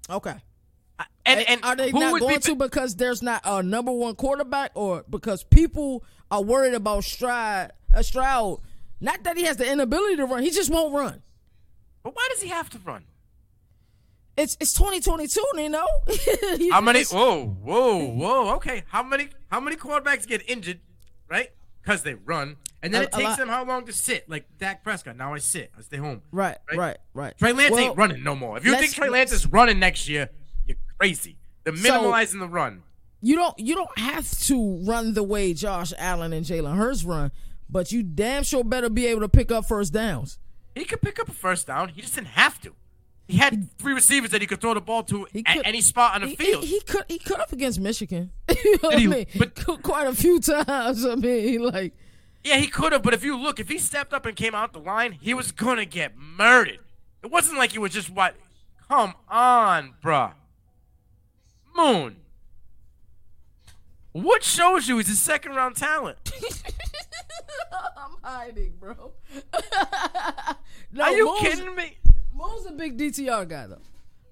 [0.09, 0.35] Okay.
[1.25, 4.15] And and are they who not going be, to because there's not a number one
[4.15, 7.71] quarterback, or because people are worried about Stroud?
[7.93, 8.59] Uh, Stroud,
[9.01, 11.21] not that he has the inability to run, he just won't run.
[12.03, 13.03] But why does he have to run?
[14.37, 15.85] It's it's 2022, you Nino.
[16.71, 17.03] How many?
[17.03, 18.55] Whoa, whoa, whoa.
[18.55, 19.27] Okay, how many?
[19.51, 20.79] How many quarterbacks get injured
[21.29, 21.49] right?
[21.83, 24.29] Because they run, and then A- it takes them how long to sit?
[24.29, 25.17] Like Dak Prescott.
[25.17, 25.71] Now I sit.
[25.77, 26.21] I stay home.
[26.31, 26.77] Right, Right?
[26.77, 27.37] right, right.
[27.37, 28.57] Trey Lance Well, ain't running no more.
[28.57, 30.29] If you think Trey Lance is running next year,
[30.65, 31.37] you're crazy.
[31.63, 32.83] They're So- minimalizing the run.
[33.21, 37.31] You don't you don't have to run the way Josh Allen and Jalen Hurts run,
[37.71, 40.37] but you damn sure better be able to pick up first downs.
[40.75, 41.89] He could pick up a first down.
[41.89, 42.73] He just didn't have to.
[43.27, 45.79] He had three receivers that he could throw the ball to He at could- any
[45.81, 46.63] spot on the He, field.
[46.63, 48.31] he, he could he could up against Michigan.
[48.63, 49.25] you know what I mean?
[49.37, 51.05] But- quite a few times.
[51.05, 51.93] I mean, like
[52.43, 54.73] yeah, he could have, but if you look, if he stepped up and came out
[54.73, 56.79] the line, he was gonna get murdered.
[57.23, 58.35] It wasn't like he was just what.
[58.89, 60.33] Come on, bruh.
[61.75, 62.17] Moon.
[64.13, 66.17] What shows you he's a second round talent?
[67.97, 69.13] I'm hiding, bro.
[70.91, 71.97] no, Are you Mo's, kidding me?
[72.33, 73.77] Mo's a big DTR guy though.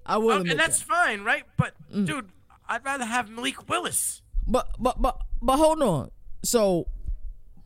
[0.04, 0.86] I will Um, and that's that.
[0.88, 1.44] fine, right?
[1.56, 2.28] But dude,
[2.68, 4.22] I'd rather have Malik Willis.
[4.46, 6.10] But but but but hold on.
[6.42, 6.86] So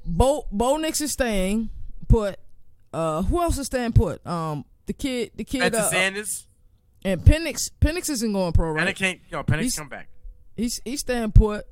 [0.05, 1.71] Bo Bo Nix is staying
[2.09, 2.39] put.
[2.93, 4.25] Uh, who else is staying put?
[4.27, 6.47] Um, the kid, the kid, Benson uh, Sanders.
[7.05, 7.71] and Penix.
[7.81, 9.21] Penix isn't going pro, And it can't.
[9.33, 10.09] Know, Penix He's- come back.
[10.57, 11.65] He's he's staying put.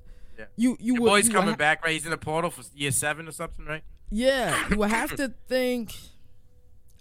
[0.43, 0.47] Yeah.
[0.57, 1.93] You you Your would boy's you coming would ha- back, right?
[1.93, 3.83] He's in the portal for year seven or something, right?
[4.11, 5.93] Yeah, you would have to think.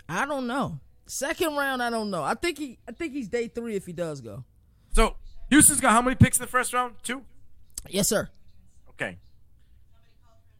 [0.08, 0.80] I don't know.
[1.08, 2.24] Second round, I don't know.
[2.24, 4.44] I think he I think he's day three if he does go.
[4.94, 5.16] So
[5.50, 6.96] Houston's got how many picks in the first round?
[7.04, 7.24] Two.
[7.90, 8.30] Yes, sir.
[8.90, 9.18] Okay.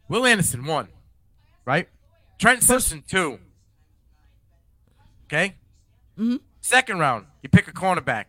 [0.08, 0.88] Will Anderson one,
[1.66, 1.88] right?
[2.40, 3.40] Trent Simpson two.
[5.26, 5.56] Okay.
[6.18, 6.38] Mm-hmm.
[6.60, 8.26] Second round, you pick a cornerback,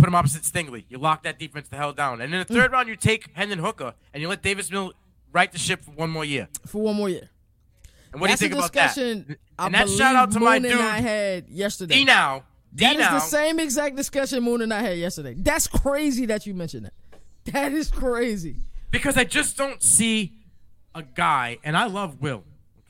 [0.00, 0.84] put him opposite Stingley.
[0.88, 3.58] You lock that defense the hell down, and in the third round, you take Hendon
[3.60, 4.92] Hooker and you let Davis Mill
[5.32, 6.48] right the ship for one more year.
[6.66, 7.28] For one more year.
[8.12, 8.86] And what That's do you think about that?
[8.94, 9.36] discussion.
[9.58, 11.94] I And that shout out to my Moon dude and I had yesterday.
[11.94, 12.42] D now.
[12.74, 13.12] D That is now.
[13.14, 15.34] the same exact discussion Moon and I had yesterday.
[15.38, 16.94] That's crazy that you mentioned that.
[17.52, 18.56] That is crazy.
[18.90, 20.32] because I just don't see
[20.94, 22.42] a guy, and I love Will,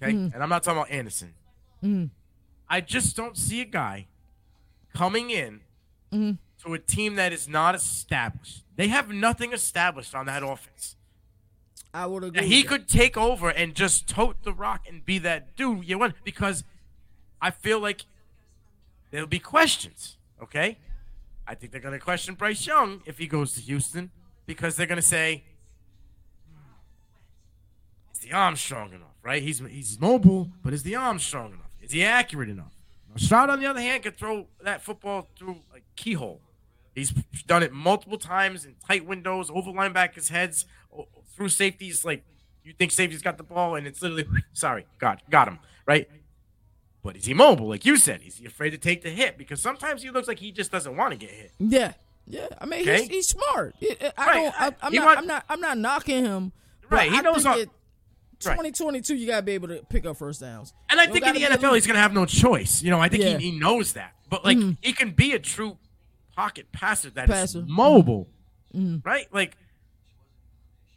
[0.03, 0.33] okay, Mm-hmm.
[0.35, 1.35] and I'm not talking about Anderson.
[2.69, 4.07] I just don't see a guy
[4.95, 5.61] coming in
[6.13, 6.33] Mm-hmm.
[6.65, 8.65] To a team that is not established.
[8.77, 10.97] They have nothing established on that offense.
[11.93, 12.47] I would agree.
[12.47, 12.69] He with that.
[12.69, 16.65] could take over and just tote the rock and be that dude you want because
[17.41, 18.05] I feel like
[19.11, 20.17] there'll be questions.
[20.43, 20.79] Okay,
[21.47, 24.11] I think they're gonna question Bryce Young if he goes to Houston
[24.47, 25.45] because they're gonna say,
[28.15, 29.43] "Is the arm strong enough?" Right?
[29.43, 31.71] He's he's mobile, but is the arm strong enough?
[31.83, 32.73] Is he accurate enough?
[33.09, 36.41] Now, Stroud, on the other hand, could throw that football through a keyhole.
[36.95, 37.11] He's
[37.47, 40.67] done it multiple times in tight windows, over linebackers' heads,
[41.37, 42.05] through safeties.
[42.05, 42.25] Like
[42.65, 46.09] you think safety's got the ball, and it's literally sorry, got got him right.
[47.03, 47.69] But is he mobile?
[47.69, 49.39] Like you said, is he afraid to take the hit?
[49.39, 51.53] Because sometimes he looks like he just doesn't want to get hit.
[51.59, 51.93] Yeah,
[52.27, 52.49] yeah.
[52.61, 53.01] I mean, Okay.
[53.03, 53.75] he's, he's smart.
[53.83, 54.35] I- I Right.
[54.43, 54.61] don't.
[54.61, 55.07] I, I'm He not.
[55.07, 55.45] want- I'm not.
[55.49, 56.53] I'm not knocking him.
[56.91, 57.71] Right, he I knows think how- it-
[58.43, 58.53] Right.
[58.55, 60.73] 2022, you gotta be able to pick up first downs.
[60.91, 62.83] And I You think in the NFL, he's going to have no choice.
[62.83, 63.37] You know, I think Yeah.
[63.37, 64.15] he, he knows that.
[64.31, 64.73] But, like, mm-hmm.
[64.81, 65.77] he can be a true
[66.41, 67.65] pocket passer that is Passer.
[67.69, 68.29] mobile.
[68.75, 69.07] Mm-hmm.
[69.07, 69.27] Right?
[69.33, 69.57] Like,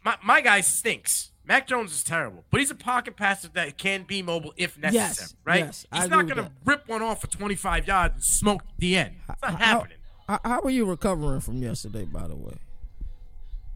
[0.04, 1.30] my, my guy stinks.
[1.46, 2.44] Mac Jones is terrible.
[2.50, 5.04] But he's a pocket passer that can be mobile if necessary.
[5.04, 5.64] Yes, Right?
[5.64, 8.96] yes, he's agree not going to rip one off for 25 yards and smoke the
[8.96, 9.16] end.
[9.28, 9.98] It's not How- happening.
[10.26, 12.06] How, how are you recovering from yesterday?
[12.06, 12.54] By the way,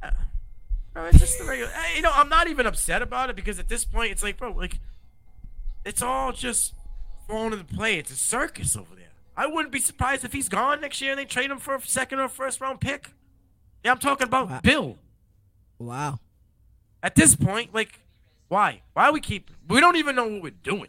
[0.03, 0.11] uh,
[0.95, 1.71] Bro, it's just the regular.
[1.95, 4.53] You know, I'm not even upset about it because at this point, it's like, bro,
[4.53, 4.79] like,
[5.85, 6.73] it's all just
[7.27, 7.99] falling into play.
[7.99, 8.98] It's a circus over there.
[9.39, 11.81] I wouldn't be surprised if he's gone next year and they trade him for a
[11.81, 13.13] second or first round pick.
[13.85, 14.61] Yeah, I'm talking about Wow.
[14.63, 14.99] Bill.
[15.79, 16.19] wow.
[17.03, 18.01] At this point, like,
[18.49, 18.83] why?
[18.95, 19.51] Why we keep?
[19.69, 20.89] We don't even know what we're doing,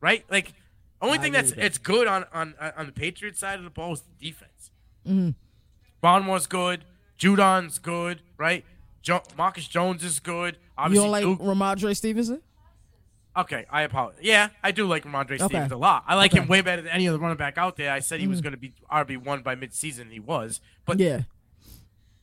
[0.00, 0.24] right?
[0.28, 0.52] Like,
[1.00, 1.64] only I thing that's that.
[1.64, 4.70] it's good on on on the Patriots side of the ball is the defense.
[5.06, 5.30] Mm-hmm.
[6.00, 6.84] Barmore's good.
[7.16, 8.64] Judon's good, right?
[9.02, 10.54] Jo- Marcus Jones is good.
[10.56, 12.42] You Obviously, don't like Duke- Rhamondre Stevenson?
[13.36, 14.20] Okay, I apologize.
[14.22, 15.44] Yeah, I do like Rhamondre Okay.
[15.44, 16.04] Stevens a lot.
[16.06, 16.40] I like Okay.
[16.40, 17.90] him way better than any other running back out there.
[17.92, 18.44] I said he was mm.
[18.44, 20.02] going to be RB one by midseason.
[20.02, 21.22] And he was, but Yeah.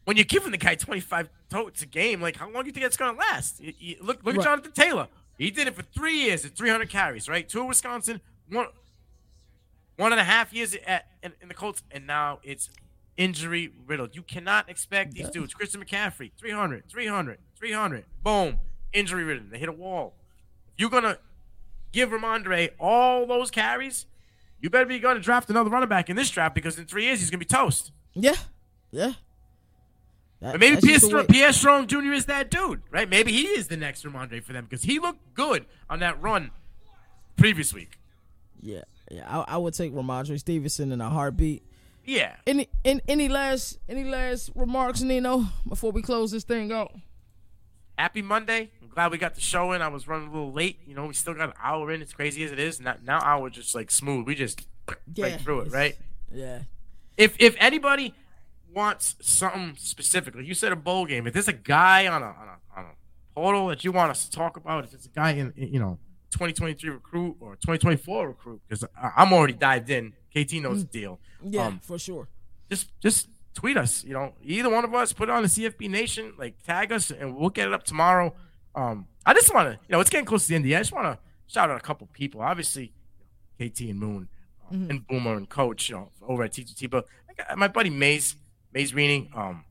[0.06, 2.86] when you're giving the guy 25 totes a game, like how long do you think
[2.86, 3.60] that's going to last?
[3.60, 4.40] You- you- look, look Right.
[4.40, 5.08] at Jonathan Taylor.
[5.38, 7.48] He did it for three years at 300 carries, right?
[7.48, 8.68] Two at Wisconsin, one
[9.98, 12.70] one and a half years at in, in the Colts, and now it's
[13.18, 14.16] injury riddled.
[14.16, 15.54] You cannot expect these dudes.
[15.54, 18.58] Christian McCaffrey, 300, 300, 300, boom,
[18.94, 19.52] injury riddled.
[19.52, 20.16] They hit a wall.
[20.78, 21.18] You're gonna
[21.92, 24.06] give Rhamondre all those carries,
[24.60, 27.06] you better be going to draft another running back in this draft because in three
[27.06, 27.92] years he's gonna be toast.
[28.14, 28.36] Yeah.
[28.92, 29.14] Yeah.
[30.40, 32.14] That- But maybe Pierre, Strong, Pierre Strong Jr.
[32.14, 33.08] is that dude, right?
[33.10, 36.52] Maybe he is the next Rhamondre for them because he looked good on that run
[37.36, 38.00] previous week.
[38.62, 38.82] Yeah.
[39.12, 39.28] Yeah.
[39.28, 41.64] I, I would take Rhamondre Stevenson in a heartbeat.
[42.06, 42.36] Yeah.
[42.48, 46.92] Any, any any last any last remarks, Nino, before we close this thing out?
[48.02, 48.72] Happy Monday.
[48.82, 49.82] I'm glad we got the show in.
[49.82, 50.80] I was running a little late.
[50.88, 52.02] You know, we still got an hour in.
[52.02, 52.80] It's crazy as it is.
[52.82, 54.26] Now, now hour just like smooth.
[54.26, 54.68] We just
[55.14, 55.96] Yeah, right through it, right?
[56.34, 56.62] Yeah.
[57.18, 58.16] If if anybody
[58.74, 61.28] wants something specific, like you said, a bowl game.
[61.28, 62.94] If there's a guy on a on a, on a
[63.36, 65.80] portal that you want us to talk about, if it's a guy in in, you
[65.80, 66.00] know
[66.32, 70.14] 2023 recruit or 2024 recruit, because I'm already dived in.
[70.36, 71.20] KT knows the deal.
[71.44, 72.30] Yeah, Um, for sure.
[72.70, 74.04] just just tweet us.
[74.04, 77.12] You know, either one of us, put it on the CFB Nation, like tag us,
[77.12, 78.34] and we'll get it up tomorrow.
[78.76, 80.62] Um, I just want to, you know, it's getting close to the end.
[80.62, 80.80] of the year.
[80.80, 82.42] I just want to shout out a couple people.
[82.42, 82.94] Obviously,
[83.60, 84.30] KT and Moon
[84.72, 86.90] um, and Boomer and Coach, you know, over at T2T.
[86.90, 88.36] But I got my buddy Maze,
[88.74, 89.66] Maze Reening, um,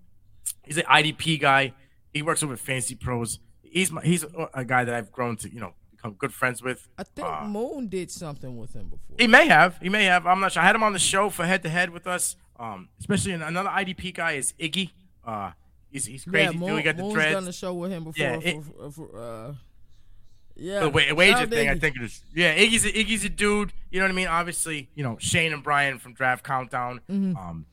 [0.64, 1.72] he's an IDP guy.
[2.12, 3.38] He works over at FantasyPros.
[3.62, 6.62] He's my, he's a, a guy that I've grown to, you know, become good friends
[6.62, 6.86] with.
[6.98, 9.16] I think Uh, Moon did something with him before.
[9.18, 9.78] he may have.
[9.80, 10.26] He may have.
[10.26, 10.62] I'm not sure.
[10.62, 12.36] I had him on the show for head to head with us.
[12.60, 14.90] Um, especially another IDP guy is Iggy.
[15.26, 15.52] Uh,
[15.90, 16.52] he's he's crazy.
[16.52, 16.58] yeah.
[16.58, 17.34] Moon, got the Moon's dreads.
[17.34, 18.24] done the show with him before.
[18.26, 19.54] Yeah, it- for, for, uh,
[20.56, 22.22] yeah, the wa- wager thing, I think it is.
[22.34, 23.72] Yeah, Iggy's a, Iggy's a dude.
[23.90, 24.26] You know what I mean?
[24.28, 27.00] Obviously, you know Shane and Brian from Draft Countdown.
[27.10, 27.36] Mm-hmm.
[27.36, 27.64] Um,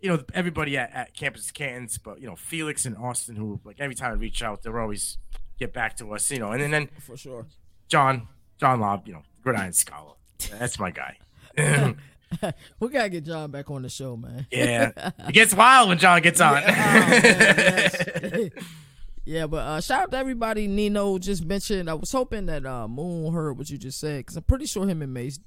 [0.00, 3.76] you know everybody at, at Campus Cantons, but you know Felix and Austin, who like
[3.78, 5.18] every time I reach out, they're always
[5.56, 6.28] get back to us.
[6.32, 7.46] You know, and then, then for sure.
[7.86, 8.26] John
[8.58, 10.14] John Lobb, you know, Gridiron Scholar.
[10.50, 11.18] That's my guy.
[12.80, 14.46] We gotta get John back on the show, man.
[14.50, 14.90] yeah,
[15.28, 16.56] it gets wild when John gets on.
[16.56, 18.50] Oh, man,
[19.24, 20.66] yeah, but uh, shout out to everybody.
[20.66, 21.88] Nino just mentioned.
[21.88, 24.86] I was hoping that uh, Moon heard what you just said because I'm pretty sure
[24.86, 25.38] him and Mace,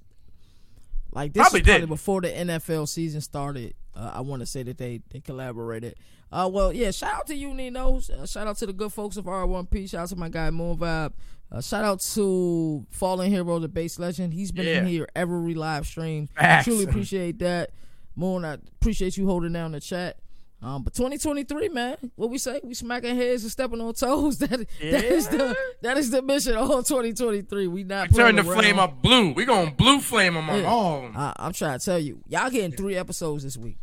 [1.12, 3.74] like this Probably probably before the NFL season started.
[3.96, 5.96] Uh, I want to say that they they collaborated.
[6.32, 6.92] Uh, well, yeah.
[6.92, 7.98] Shout out to you, Nino.
[7.98, 9.90] Uh, shout out to the good folks of R1P.
[9.90, 11.14] Shout out to my guy Moon Vibe.
[11.52, 14.34] Uh, shout out to Fallen Hero, the base legend.
[14.34, 16.28] He's been in here every live stream.
[16.36, 16.66] Facts.
[16.66, 17.72] Truly appreciate that.
[18.16, 20.18] Moon, I appreciate you holding down the chat.
[20.62, 22.60] Um, but 2023, man, what we say?
[22.64, 24.38] We smacking heads and stepping on toes.
[24.40, 24.50] That
[24.82, 27.68] that is the that is the mission of 2023.
[27.68, 29.32] We not Turn the playing flame up blue.
[29.34, 30.68] We going to blue flame among Yeah.
[30.68, 31.10] all.
[31.16, 33.78] I, I'm trying to tell you, y'all getting three episodes this week.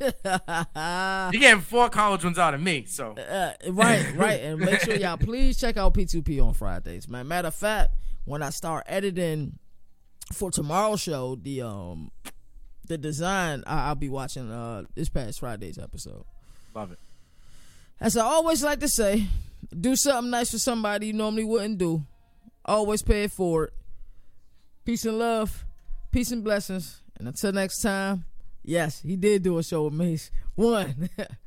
[0.00, 0.10] You're
[1.32, 5.16] getting four college ones out of me, so Uh, right, right, and make sure y'all
[5.18, 7.28] please check out P2P on Fridays, man.
[7.28, 9.58] Matter of fact, when I start editing
[10.32, 12.10] for tomorrow's show, the um
[12.88, 16.24] the design I, I'll be watching uh this past Friday's episode.
[16.74, 16.98] love it.
[18.00, 19.26] As I always like to say,
[19.80, 22.04] do something nice for somebody you normally wouldn't do.
[22.64, 23.70] Always pay it forward.
[24.84, 25.64] Peace and love,
[26.10, 28.24] peace and blessings, and until next time.
[28.64, 30.30] Yes, he did do a show with Mace.
[30.54, 31.08] One.